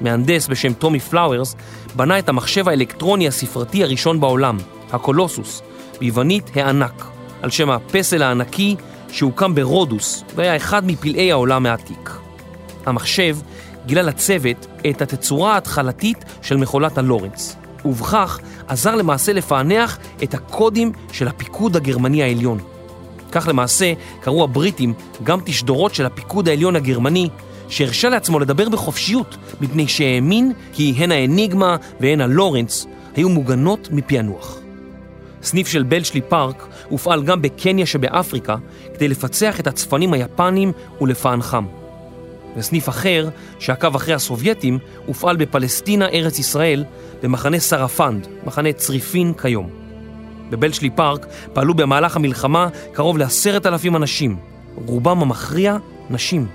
מהנדס 0.00 0.48
בשם 0.48 0.72
טומי 0.72 1.00
פלאוורס 1.00 1.56
בנה 1.96 2.18
את 2.18 2.28
המחשב 2.28 2.68
האלקטרוני 2.68 3.28
הספרתי 3.28 3.84
הראשון 3.84 4.20
בעולם, 4.20 4.58
הקולוסוס, 4.92 5.62
ביוונית 6.00 6.50
הענק, 6.54 7.04
על 7.42 7.50
שם 7.50 7.70
הפסל 7.70 8.22
הענקי 8.22 8.76
שהוקם 9.14 9.54
ברודוס 9.54 10.24
והיה 10.34 10.56
אחד 10.56 10.86
מפלאי 10.86 11.32
העולם 11.32 11.66
העתיק. 11.66 12.10
המחשב 12.86 13.36
גילה 13.86 14.02
לצוות 14.02 14.66
את 14.90 15.02
התצורה 15.02 15.54
ההתחלתית 15.54 16.24
של 16.42 16.56
מכולת 16.56 16.98
הלורנס, 16.98 17.56
ובכך 17.84 18.38
עזר 18.68 18.94
למעשה 18.94 19.32
לפענח 19.32 19.98
את 20.22 20.34
הקודים 20.34 20.92
של 21.12 21.28
הפיקוד 21.28 21.76
הגרמני 21.76 22.22
העליון. 22.22 22.58
כך 23.32 23.48
למעשה 23.48 23.92
קראו 24.20 24.44
הבריטים 24.44 24.94
גם 25.22 25.40
תשדורות 25.44 25.94
של 25.94 26.06
הפיקוד 26.06 26.48
העליון 26.48 26.76
הגרמני, 26.76 27.28
שהרשה 27.68 28.08
לעצמו 28.08 28.38
לדבר 28.38 28.68
בחופשיות, 28.68 29.36
מפני 29.60 29.88
שהאמין 29.88 30.52
כי 30.72 30.94
הן 30.96 31.12
האניגמה 31.12 31.76
והן 32.00 32.20
הלורנס 32.20 32.86
היו 33.16 33.28
מוגנות 33.28 33.88
מפענוח. 33.92 34.58
סניף 35.42 35.68
של 35.68 35.82
בלשלי 35.82 36.20
פארק 36.20 36.66
הופעל 36.88 37.22
גם 37.22 37.42
בקניה 37.42 37.86
שבאפריקה 37.86 38.56
כדי 38.94 39.08
לפצח 39.08 39.60
את 39.60 39.66
הצפנים 39.66 40.12
היפנים 40.12 40.72
ולפענחם. 41.00 41.66
וסניף 42.56 42.88
אחר, 42.88 43.28
שעקב 43.58 43.94
אחרי 43.94 44.14
הסובייטים, 44.14 44.78
הופעל 45.06 45.36
בפלסטינה, 45.36 46.08
ארץ 46.08 46.38
ישראל, 46.38 46.84
במחנה 47.22 47.58
סרפנד, 47.58 48.26
מחנה 48.46 48.72
צריפין 48.72 49.32
כיום. 49.34 49.68
בבלשלי 50.50 50.90
פארק 50.90 51.26
פעלו 51.52 51.74
במהלך 51.74 52.16
המלחמה 52.16 52.68
קרוב 52.92 53.18
לעשרת 53.18 53.66
אלפים 53.66 53.96
אנשים, 53.96 54.36
רובם 54.86 55.22
המכריע 55.22 55.76
נשים. 56.10 56.46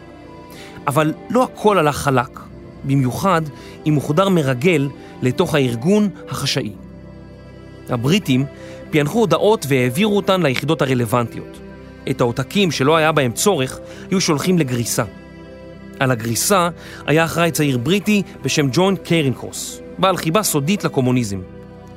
אבל 0.87 1.13
לא 1.29 1.43
הכל 1.43 1.77
הלך 1.77 1.97
חלק, 1.97 2.39
במיוחד 2.83 3.41
אם 3.85 3.93
הוחדר 3.93 4.29
מרגל 4.29 4.89
לתוך 5.21 5.55
הארגון 5.55 6.09
החשאי. 6.29 6.71
הבריטים 7.89 8.45
פענחו 8.91 9.19
הודעות 9.19 9.65
והעבירו 9.69 10.15
אותן 10.15 10.41
ליחידות 10.43 10.81
הרלוונטיות. 10.81 11.59
את 12.09 12.21
העותקים 12.21 12.71
שלא 12.71 12.95
היה 12.95 13.11
בהם 13.11 13.31
צורך 13.31 13.79
היו 14.11 14.21
שולחים 14.21 14.57
לגריסה. 14.57 15.03
על 15.99 16.11
הגריסה 16.11 16.69
היה 17.07 17.25
אחראי 17.25 17.51
צעיר 17.51 17.77
בריטי 17.77 18.23
בשם 18.41 18.67
ג'ון 18.71 18.95
קרנקרוס, 19.03 19.81
בעל 19.97 20.17
חיבה 20.17 20.43
סודית 20.43 20.83
לקומוניזם. 20.83 21.39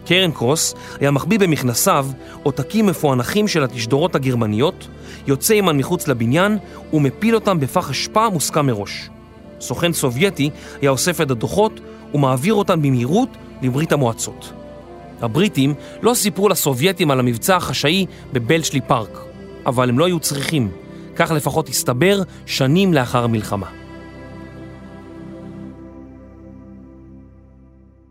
קרנקרוס 0.06 0.74
היה 1.00 1.10
מחביא 1.10 1.38
במכנסיו 1.38 2.06
עותקים 2.42 2.86
מפוענחים 2.86 3.48
של 3.48 3.64
התשדורות 3.64 4.14
הגרמניות, 4.14 4.88
יוצא 5.26 5.54
עימן 5.54 5.76
מחוץ 5.76 6.08
לבניין 6.08 6.58
ומפיל 6.92 7.34
אותם 7.34 7.60
בפח 7.60 7.90
אשפה 7.90 8.28
מוסכם 8.28 8.66
מראש. 8.66 9.10
סוכן 9.60 9.92
סובייטי 9.92 10.50
היה 10.80 10.90
אוסף 10.90 11.20
את 11.20 11.30
הדוחות 11.30 11.80
ומעביר 12.14 12.54
אותם 12.54 12.82
במהירות 12.82 13.28
לברית 13.62 13.92
המועצות. 13.92 14.61
הבריטים 15.22 15.74
לא 16.02 16.14
סיפרו 16.14 16.48
לסובייטים 16.48 17.10
על 17.10 17.20
המבצע 17.20 17.56
החשאי 17.56 18.06
בבלשלי 18.32 18.80
פארק, 18.80 19.18
אבל 19.66 19.88
הם 19.88 19.98
לא 19.98 20.06
היו 20.06 20.20
צריכים, 20.20 20.70
כך 21.16 21.30
לפחות 21.30 21.68
הסתבר 21.68 22.22
שנים 22.46 22.94
לאחר 22.94 23.24
המלחמה. 23.24 23.70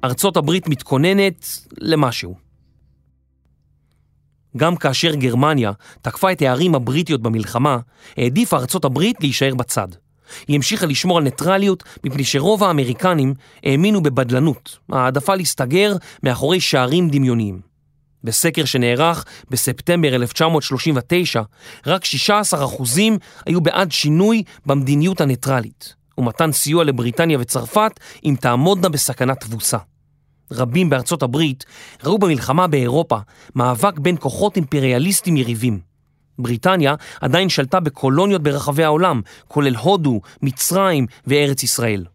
ארצות 0.03 0.37
הברית 0.37 0.67
מתכוננת 0.67 1.45
למשהו. 1.77 2.35
גם 4.57 4.75
כאשר 4.75 5.15
גרמניה 5.15 5.71
תקפה 6.01 6.31
את 6.31 6.41
הערים 6.41 6.75
הבריטיות 6.75 7.21
במלחמה, 7.21 7.77
העדיפה 8.17 8.57
ארצות 8.57 8.85
הברית 8.85 9.17
להישאר 9.19 9.55
בצד. 9.55 9.87
היא 10.47 10.55
המשיכה 10.55 10.85
לשמור 10.85 11.17
על 11.17 11.23
ניטרליות 11.23 11.83
מפני 12.03 12.23
שרוב 12.23 12.63
האמריקנים 12.63 13.33
האמינו 13.63 14.03
בבדלנות, 14.03 14.77
העדפה 14.91 15.35
להסתגר 15.35 15.95
מאחורי 16.23 16.59
שערים 16.59 17.09
דמיוניים. 17.09 17.71
בסקר 18.23 18.65
שנערך 18.65 19.25
בספטמבר 19.49 20.15
1939, 20.15 21.41
רק 21.87 22.03
16% 22.03 22.07
היו 23.45 23.61
בעד 23.61 23.91
שינוי 23.91 24.43
במדיניות 24.65 25.21
הניטרלית, 25.21 25.95
ומתן 26.17 26.51
סיוע 26.51 26.83
לבריטניה 26.83 27.37
וצרפת 27.39 27.99
אם 28.25 28.35
תעמודנה 28.39 28.89
בסכנת 28.89 29.39
תבוסה. 29.39 29.77
רבים 30.51 30.89
בארצות 30.89 31.23
הברית 31.23 31.65
ראו 32.03 32.17
במלחמה 32.17 32.67
באירופה 32.67 33.17
מאבק 33.55 33.99
בין 33.99 34.15
כוחות 34.19 34.55
אימפריאליסטים 34.55 35.37
יריבים. 35.37 35.90
בריטניה 36.39 36.95
עדיין 37.21 37.49
שלטה 37.49 37.79
בקולוניות 37.79 38.43
ברחבי 38.43 38.83
העולם, 38.83 39.21
כולל 39.47 39.75
הודו, 39.75 40.21
מצרים 40.41 41.05
וארץ 41.27 41.63
ישראל. 41.63 42.05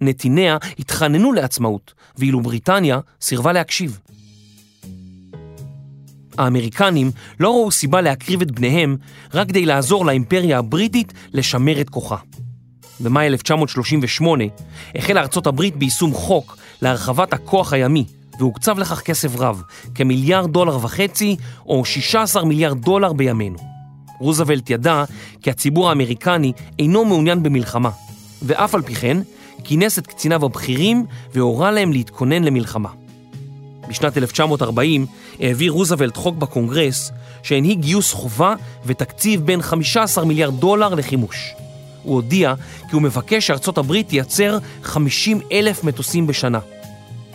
נתיניה 0.00 0.56
התחננו 0.78 1.32
לעצמאות, 1.32 1.94
ואילו 2.18 2.40
בריטניה 2.40 3.00
סירבה 3.20 3.52
להקשיב. 3.52 3.98
האמריקנים 6.38 7.10
לא 7.40 7.50
ראו 7.50 7.70
סיבה 7.70 8.00
להקריב 8.00 8.42
את 8.42 8.50
בניהם 8.50 8.96
רק 9.34 9.48
כדי 9.48 9.66
לעזור 9.66 10.06
לאימפריה 10.06 10.58
הבריטית 10.58 11.12
לשמר 11.32 11.80
את 11.80 11.90
כוחה. 11.90 12.16
במאי 13.00 13.26
1938 13.26 14.44
החלה 14.94 15.20
ארצות 15.20 15.46
הברית 15.46 15.76
ביישום 15.76 16.14
חוק 16.14 16.56
להרחבת 16.82 17.32
הכוח 17.32 17.72
הימי, 17.72 18.04
והוקצב 18.38 18.78
לכך 18.78 19.00
כסף 19.00 19.36
רב, 19.36 19.62
כמיליארד 19.94 20.52
דולר 20.52 20.76
וחצי 20.84 21.36
או 21.66 21.84
16 21.84 22.44
מיליארד 22.44 22.80
דולר 22.80 23.12
בימינו. 23.12 23.58
רוזוולט 24.20 24.70
ידע 24.70 25.04
כי 25.42 25.50
הציבור 25.50 25.88
האמריקני 25.88 26.52
אינו 26.78 27.04
מעוניין 27.04 27.42
במלחמה, 27.42 27.90
ואף 28.42 28.74
על 28.74 28.82
פי 28.82 28.94
כן 28.94 29.18
כינס 29.64 29.98
את 29.98 30.06
קציניו 30.06 30.44
הבכירים 30.44 31.06
והורה 31.34 31.70
להם 31.70 31.92
להתכונן 31.92 32.44
למלחמה. 32.44 32.88
בשנת 33.88 34.18
1940 34.18 35.06
העביר 35.40 35.72
רוזוולט 35.72 36.16
חוק 36.16 36.36
בקונגרס 36.36 37.12
שהנהיג 37.42 37.80
גיוס 37.80 38.12
חובה 38.12 38.54
ותקציב 38.86 39.40
בין 39.40 39.62
15 39.62 40.24
מיליארד 40.24 40.60
דולר 40.60 40.94
לחימוש. 40.94 41.52
הוא 42.02 42.14
הודיע 42.14 42.54
כי 42.88 42.94
הוא 42.96 43.02
מבקש 43.02 43.46
שארצות 43.46 43.78
הברית 43.78 44.08
תייצר 44.08 44.58
50 44.82 45.40
אלף 45.52 45.84
מטוסים 45.84 46.26
בשנה. 46.26 46.58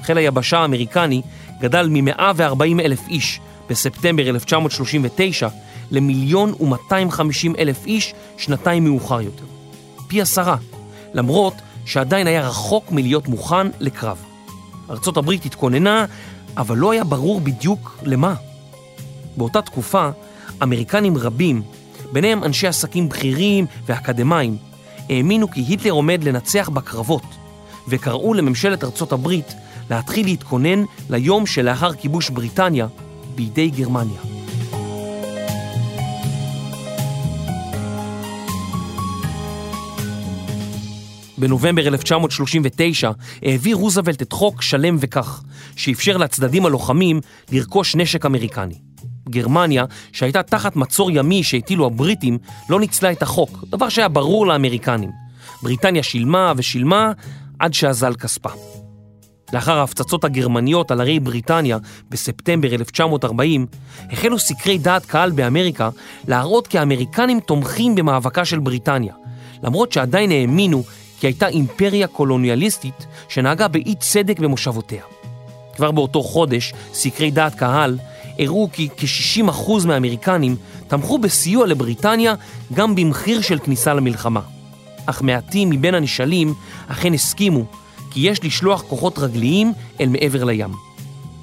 חיל 0.04 0.18
היבשה 0.18 0.60
האמריקני 0.60 1.22
גדל 1.60 1.88
מ-140 1.90 2.80
אלף 2.80 3.08
איש 3.08 3.40
בספטמבר 3.70 4.30
1939 4.30 5.48
למיליון 5.92 6.54
ו-250 6.54 7.60
אלף 7.60 7.86
איש 7.86 8.14
שנתיים 8.38 8.84
מאוחר 8.84 9.22
יותר. 9.22 9.46
פי 10.08 10.22
עשרה, 10.22 10.56
למרות 11.14 11.54
שעדיין 11.86 12.28
היה 12.28 12.48
רחוק 12.48 12.92
מלהיות 12.92 13.28
מוכן 13.28 13.68
לקרב. 13.80 14.18
ארצות 14.90 15.18
הברית 15.18 15.46
התכוננה, 15.46 16.06
אבל 16.58 16.78
לא 16.78 16.92
היה 16.92 17.04
ברור 17.04 17.42
בדיוק 17.42 18.00
למה. 18.04 18.34
באותה 19.38 19.62
תקופה, 19.62 20.10
אמריקנים 20.64 21.18
רבים 21.18 21.62
ביניהם 22.12 22.44
אנשי 22.44 22.68
עסקים 22.68 23.10
בכירים 23.10 23.66
ואקדמאים, 23.86 24.58
האמינו 25.10 25.52
כי 25.52 25.62
היטלר 25.62 25.92
עומד 25.92 26.24
לנצח 26.24 26.70
בקרבות, 26.70 27.24
וקראו 27.88 28.34
לממשלת 28.34 28.84
ארצות 28.84 29.12
הברית 29.12 29.54
להתחיל 29.92 30.26
להתכונן 30.26 30.84
ליום 31.10 31.46
שלאחר 31.46 31.94
כיבוש 31.94 32.30
בריטניה 32.30 32.88
בידי 33.36 33.70
גרמניה. 33.70 34.22
בנובמבר 41.38 41.88
1939 41.88 43.12
העביר 43.44 43.76
רוזוולט 43.76 44.22
את 44.22 44.34
חוק 44.34 44.62
שלם 44.62 44.98
וכך, 45.00 45.44
שאפשר 45.76 46.18
לצדדים 46.18 46.66
הלוחמים 46.66 47.20
לרכוש 47.52 47.96
נשק 47.96 48.26
אמריקני. 48.26 48.76
גרמניה, 49.30 49.86
שהייתה 50.14 50.44
תחת 50.44 50.76
מצור 50.76 51.12
ימי 51.12 51.44
שהטילו 51.44 51.86
הבריטים, 51.86 52.38
לא 52.70 52.80
ניצלה 52.80 53.12
את 53.12 53.22
החוק, 53.22 53.64
דבר 53.70 53.90
שהיה 53.90 54.08
ברור 54.08 54.48
לאמריקנים. 54.48 55.10
בריטניה 55.64 56.04
שילמה 56.04 56.54
ושילמה 56.58 57.12
עד 57.60 57.74
שאזל 57.74 58.14
כספה. 58.14 58.81
לאחר 59.54 59.80
ההפצצות 59.80 60.24
הגרמניות 60.24 60.92
על 60.92 61.02
ערי 61.02 61.20
בריטניה 61.20 61.78
בספטמבר 62.10 62.74
1940, 62.74 63.66
החלו 64.12 64.40
סקרי 64.40 64.78
דעת 64.78 65.06
קהל 65.06 65.32
באמריקה 65.32 65.90
להראות 66.28 66.68
כי 66.68 66.80
האמריקנים 66.80 67.40
תומכים 67.40 67.96
במאבקה 67.96 68.46
של 68.46 68.60
בריטניה, 68.60 69.14
למרות 69.64 69.92
שעדיין 69.92 70.32
האמינו 70.32 70.84
כי 71.20 71.28
הייתה 71.28 71.48
אימפריה 71.48 72.08
קולוניאליסטית 72.08 73.06
שנהגה 73.30 73.68
באי 73.68 73.96
צדק 74.00 74.40
במושבותיה. 74.40 75.04
כבר 75.76 75.92
באותו 75.92 76.24
חודש, 76.24 76.74
סקרי 76.94 77.32
דעת 77.32 77.56
קהל 77.56 77.98
הראו 78.40 78.70
כי 78.74 78.90
כ-60% 78.98 79.72
מהאמריקנים 79.88 80.56
תמכו 80.88 81.18
בסיוע 81.18 81.68
לבריטניה 81.68 82.36
גם 82.74 82.96
במחיר 82.96 83.42
של 83.42 83.60
כניסה 83.60 83.94
למלחמה. 83.94 84.42
אך 85.06 85.22
מעטים 85.22 85.70
מבין 85.70 85.96
הנשאלים 85.96 86.54
אכן 86.88 87.14
הסכימו 87.14 87.66
כי 88.12 88.20
יש 88.20 88.44
לשלוח 88.44 88.82
כוחות 88.82 89.20
רגליים 89.20 89.74
אל 90.02 90.10
מעבר 90.10 90.44
לים. 90.44 90.72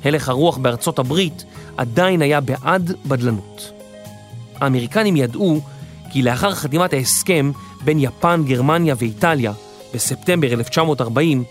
הלך 0.05 0.29
הרוח 0.29 0.57
בארצות 0.57 0.99
הברית 0.99 1.45
עדיין 1.77 2.23
היה 2.23 2.41
בעד 2.41 2.93
בדלנות. 3.07 3.73
האמריקנים 4.61 5.17
ידעו 5.17 5.61
כי 6.13 6.23
לאחר 6.23 6.55
חתימת 6.55 6.93
ההסכם 6.93 7.51
בין 7.85 7.99
יפן, 8.01 8.43
גרמניה 8.47 8.95
ואיטליה 8.99 9.53
בספטמבר 9.95 10.53
1940, 10.53 11.45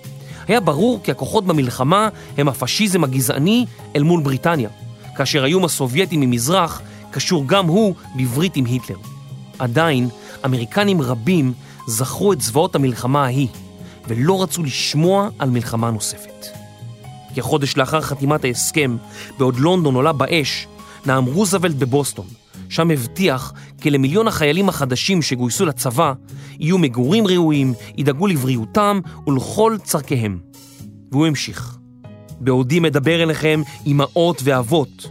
היה 0.47 0.59
ברור 0.59 0.99
כי 1.03 1.11
הכוחות 1.11 1.45
במלחמה 1.45 2.09
הם 2.37 2.47
הפשיזם 2.47 3.03
הגזעני 3.03 3.65
אל 3.95 4.03
מול 4.03 4.23
בריטניה, 4.23 4.69
כאשר 5.15 5.43
האיום 5.43 5.65
הסובייטי 5.65 6.17
ממזרח 6.17 6.81
קשור 7.11 7.43
גם 7.47 7.65
הוא 7.65 7.95
בברית 8.15 8.55
עם 8.55 8.65
היטלר. 8.65 8.97
עדיין, 9.59 10.09
אמריקנים 10.45 11.01
רבים 11.01 11.53
זכרו 11.87 12.33
את 12.33 12.41
זוועות 12.41 12.75
המלחמה 12.75 13.23
ההיא, 13.23 13.47
ולא 14.07 14.43
רצו 14.43 14.63
לשמוע 14.63 15.29
על 15.39 15.49
מלחמה 15.49 15.91
נוספת. 15.91 16.45
כחודש 17.35 17.77
לאחר 17.77 18.01
חתימת 18.01 18.43
ההסכם, 18.43 18.97
בעוד 19.37 19.57
לונדון 19.57 19.95
עולה 19.95 20.13
באש, 20.13 20.67
נאם 21.05 21.25
רוזוולט 21.25 21.75
בבוסטון, 21.75 22.25
שם 22.69 22.91
הבטיח 22.91 23.53
כי 23.81 23.89
למיליון 23.89 24.27
החיילים 24.27 24.69
החדשים 24.69 25.21
שגויסו 25.21 25.65
לצבא 25.65 26.13
יהיו 26.59 26.77
מגורים 26.77 27.27
ראויים, 27.27 27.73
ידאגו 27.97 28.27
לבריאותם 28.27 28.99
ולכל 29.27 29.77
צורכיהם. 29.83 30.39
והוא 31.11 31.27
המשיך: 31.27 31.77
בעודי 32.39 32.79
מדבר 32.79 33.23
אליכם 33.23 33.61
אמהות 33.87 34.41
ואבות, 34.43 35.09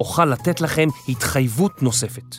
אוכל 0.00 0.24
לתת 0.24 0.60
לכם 0.60 0.88
התחייבות 1.08 1.82
נוספת. 1.82 2.36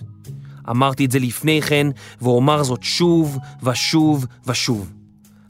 אמרתי 0.70 1.06
את 1.06 1.12
זה 1.12 1.20
לפני 1.20 1.62
כן, 1.62 1.88
ואומר 2.22 2.64
זאת 2.64 2.84
שוב 2.84 3.38
ושוב 3.64 4.26
ושוב. 4.48 5.03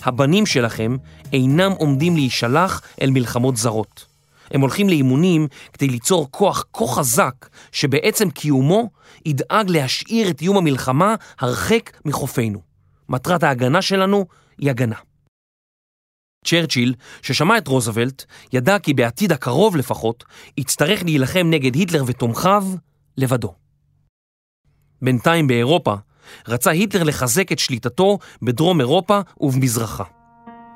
הבנים 0.03 0.45
שלכם 0.45 0.97
אינם 1.33 1.71
עומדים 1.71 2.15
להישלח 2.15 2.81
אל 3.01 3.09
מלחמות 3.11 3.57
זרות. 3.57 4.05
הם 4.51 4.61
הולכים 4.61 4.89
לאימונים 4.89 5.47
כדי 5.73 5.87
ליצור 5.87 6.27
כוח 6.31 6.65
כה 6.73 6.87
חזק 6.87 7.49
שבעצם 7.71 8.29
קיומו 8.29 8.89
ידאג 9.25 9.69
להשאיר 9.69 10.29
את 10.29 10.41
איום 10.41 10.57
המלחמה 10.57 11.15
הרחק 11.39 11.97
מחופינו. 12.05 12.59
מטרת 13.09 13.43
ההגנה 13.43 13.81
שלנו 13.81 14.25
היא 14.57 14.69
הגנה. 14.69 14.95
צ'רצ'יל, 16.45 16.95
ששמע 17.21 17.57
את 17.57 17.67
רוזוולט, 17.67 18.25
ידע 18.53 18.79
כי 18.79 18.93
בעתיד 18.93 19.31
הקרוב 19.31 19.75
לפחות, 19.75 20.23
יצטרך 20.57 21.03
להילחם 21.03 21.47
נגד 21.49 21.75
היטלר 21.75 22.03
ותומכיו 22.07 22.63
לבדו. 23.17 23.53
בינתיים 25.01 25.47
באירופה, 25.47 25.95
רצה 26.47 26.71
היטלר 26.71 27.03
לחזק 27.03 27.51
את 27.51 27.59
שליטתו 27.59 28.19
בדרום 28.41 28.79
אירופה 28.79 29.19
ובמזרחה. 29.39 30.03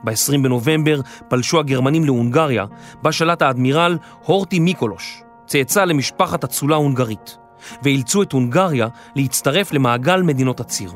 ב-20 0.04 0.38
בנובמבר 0.44 1.02
פלשו 1.28 1.60
הגרמנים 1.60 2.06
להונגריה, 2.06 2.66
בה 3.02 3.12
שלט 3.12 3.42
האדמירל 3.42 3.98
הורטי 4.26 4.60
מיקולוש, 4.60 5.22
צאצא 5.46 5.84
למשפחת 5.84 6.44
אצולה 6.44 6.76
הונגרית, 6.76 7.38
ואילצו 7.84 8.22
את 8.22 8.32
הונגריה 8.32 8.88
להצטרף 9.16 9.74
למעגל 9.74 10.22
מדינות 10.22 10.60
הציר. 10.60 10.92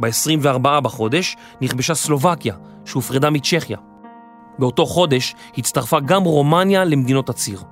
ב-24 0.00 0.80
בחודש 0.80 1.36
נכבשה 1.60 1.94
סלובקיה, 1.94 2.54
שהופרדה 2.84 3.30
מצ'כיה. 3.30 3.78
באותו 4.58 4.86
חודש 4.86 5.34
הצטרפה 5.58 6.00
גם 6.00 6.22
רומניה 6.22 6.84
למדינות 6.84 7.28
הציר. 7.28 7.62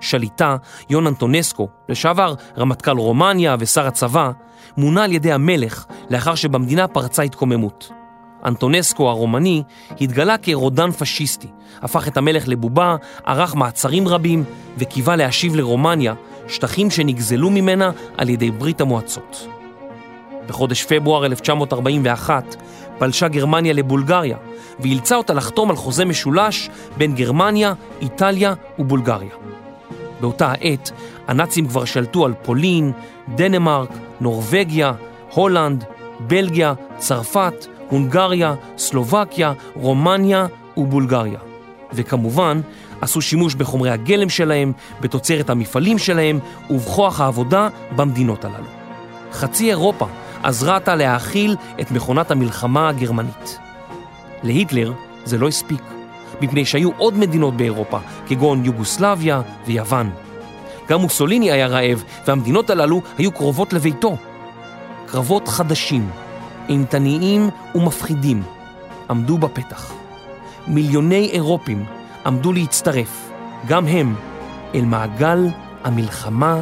שליטה, 0.00 0.56
יון 0.90 1.06
אנטונסקו, 1.06 1.68
לשעבר 1.88 2.34
רמטכ"ל 2.58 2.98
רומניה 2.98 3.56
ושר 3.58 3.86
הצבא, 3.86 4.30
מונה 4.76 5.04
על 5.04 5.12
ידי 5.12 5.32
המלך 5.32 5.84
לאחר 6.10 6.34
שבמדינה 6.34 6.88
פרצה 6.88 7.22
התקוממות. 7.22 7.90
אנטונסקו 8.44 9.08
הרומני 9.08 9.62
התגלה 10.00 10.38
כרודן 10.38 10.90
פשיסטי, 10.90 11.48
הפך 11.82 12.08
את 12.08 12.16
המלך 12.16 12.48
לבובה, 12.48 12.96
ערך 13.24 13.54
מעצרים 13.54 14.08
רבים 14.08 14.44
וקיווה 14.78 15.16
להשיב 15.16 15.54
לרומניה 15.54 16.14
שטחים 16.48 16.90
שנגזלו 16.90 17.50
ממנה 17.50 17.90
על 18.16 18.28
ידי 18.28 18.50
ברית 18.50 18.80
המועצות. 18.80 19.48
בחודש 20.46 20.84
פברואר 20.84 21.26
1941 21.26 22.56
פלשה 22.98 23.28
גרמניה 23.28 23.72
לבולגריה 23.72 24.36
ואילצה 24.80 25.16
אותה 25.16 25.34
לחתום 25.34 25.70
על 25.70 25.76
חוזה 25.76 26.04
משולש 26.04 26.70
בין 26.96 27.14
גרמניה, 27.14 27.72
איטליה 28.00 28.54
ובולגריה. 28.78 29.34
באותה 30.20 30.52
העת 30.52 30.90
הנאצים 31.28 31.68
כבר 31.68 31.84
שלטו 31.84 32.24
על 32.24 32.34
פולין, 32.42 32.92
דנמרק, 33.34 33.90
נורבגיה, 34.20 34.92
הולנד, 35.34 35.84
בלגיה, 36.20 36.74
צרפת, 36.96 37.66
הונגריה, 37.88 38.54
סלובקיה, 38.78 39.52
רומניה 39.74 40.46
ובולגריה. 40.76 41.38
וכמובן, 41.92 42.60
עשו 43.00 43.22
שימוש 43.22 43.54
בחומרי 43.54 43.90
הגלם 43.90 44.28
שלהם, 44.28 44.72
בתוצרת 45.00 45.50
המפעלים 45.50 45.98
שלהם 45.98 46.38
ובכוח 46.70 47.20
העבודה 47.20 47.68
במדינות 47.96 48.44
הללו. 48.44 48.66
חצי 49.32 49.70
אירופה 49.70 50.06
עזרה 50.42 50.74
אותה 50.74 50.94
להאכיל 50.94 51.56
את 51.80 51.90
מכונת 51.90 52.30
המלחמה 52.30 52.88
הגרמנית. 52.88 53.58
להיטלר 54.42 54.92
זה 55.24 55.38
לא 55.38 55.48
הספיק, 55.48 55.82
מפני 56.40 56.64
שהיו 56.64 56.90
עוד 56.98 57.18
מדינות 57.18 57.56
באירופה, 57.56 57.98
כגון 58.26 58.64
יוגוסלביה 58.64 59.42
ויוון. 59.66 60.10
גם 60.88 61.00
מוסוליני 61.00 61.52
היה 61.52 61.66
רעב, 61.66 62.04
והמדינות 62.26 62.70
הללו 62.70 63.02
היו 63.18 63.32
קרובות 63.32 63.72
לביתו. 63.72 64.16
קרבות 65.06 65.48
חדשים, 65.48 66.10
אימתניים 66.68 67.50
ומפחידים, 67.74 68.42
עמדו 69.10 69.38
בפתח. 69.38 69.92
מיליוני 70.66 71.30
אירופים 71.32 71.84
עמדו 72.26 72.52
להצטרף, 72.52 73.30
גם 73.66 73.86
הם, 73.86 74.14
אל 74.74 74.84
מעגל 74.84 75.48
המלחמה 75.84 76.60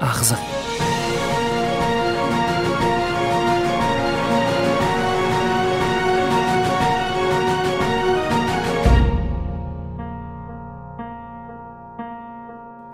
האכזרי. 0.00 0.61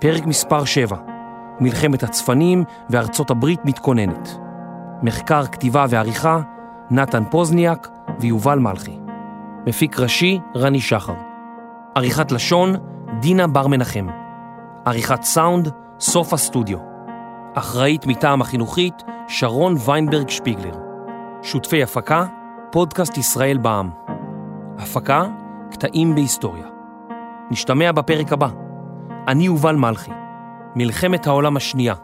פרק 0.00 0.26
מספר 0.26 0.64
7, 0.64 0.96
מלחמת 1.60 2.02
הצפנים 2.02 2.64
וארצות 2.90 3.30
הברית 3.30 3.60
מתכוננת. 3.64 4.38
מחקר, 5.02 5.46
כתיבה 5.46 5.86
ועריכה, 5.88 6.40
נתן 6.90 7.24
פוזניאק 7.30 7.88
ויובל 8.20 8.58
מלכי. 8.58 8.98
מפיק 9.66 10.00
ראשי, 10.00 10.40
רני 10.56 10.80
שחר. 10.80 11.14
עריכת 11.94 12.32
לשון, 12.32 12.74
דינה 13.20 13.46
בר 13.46 13.66
מנחם. 13.66 14.06
עריכת 14.84 15.22
סאונד, 15.22 15.68
סוף 16.00 16.32
הסטודיו. 16.32 16.78
אחראית 17.54 18.06
מטעם 18.06 18.40
החינוכית, 18.40 19.02
שרון 19.28 19.74
ויינברג 19.84 20.28
שפיגלר. 20.28 20.74
שותפי 21.42 21.82
הפקה, 21.82 22.26
פודקאסט 22.70 23.18
ישראל 23.18 23.58
בע"מ. 23.58 23.90
הפקה, 24.78 25.24
קטעים 25.70 26.14
בהיסטוריה. 26.14 26.66
נשתמע 27.50 27.92
בפרק 27.92 28.32
הבא. 28.32 28.67
אני 29.28 29.44
יובל 29.44 29.76
מלכי, 29.76 30.10
מלחמת 30.76 31.26
העולם 31.26 31.56
השנייה, 31.56 31.94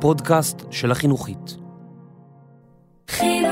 פודקאסט 0.00 0.62
של 0.70 0.90
החינוכית. 0.90 1.56
חינוכית 3.10 3.51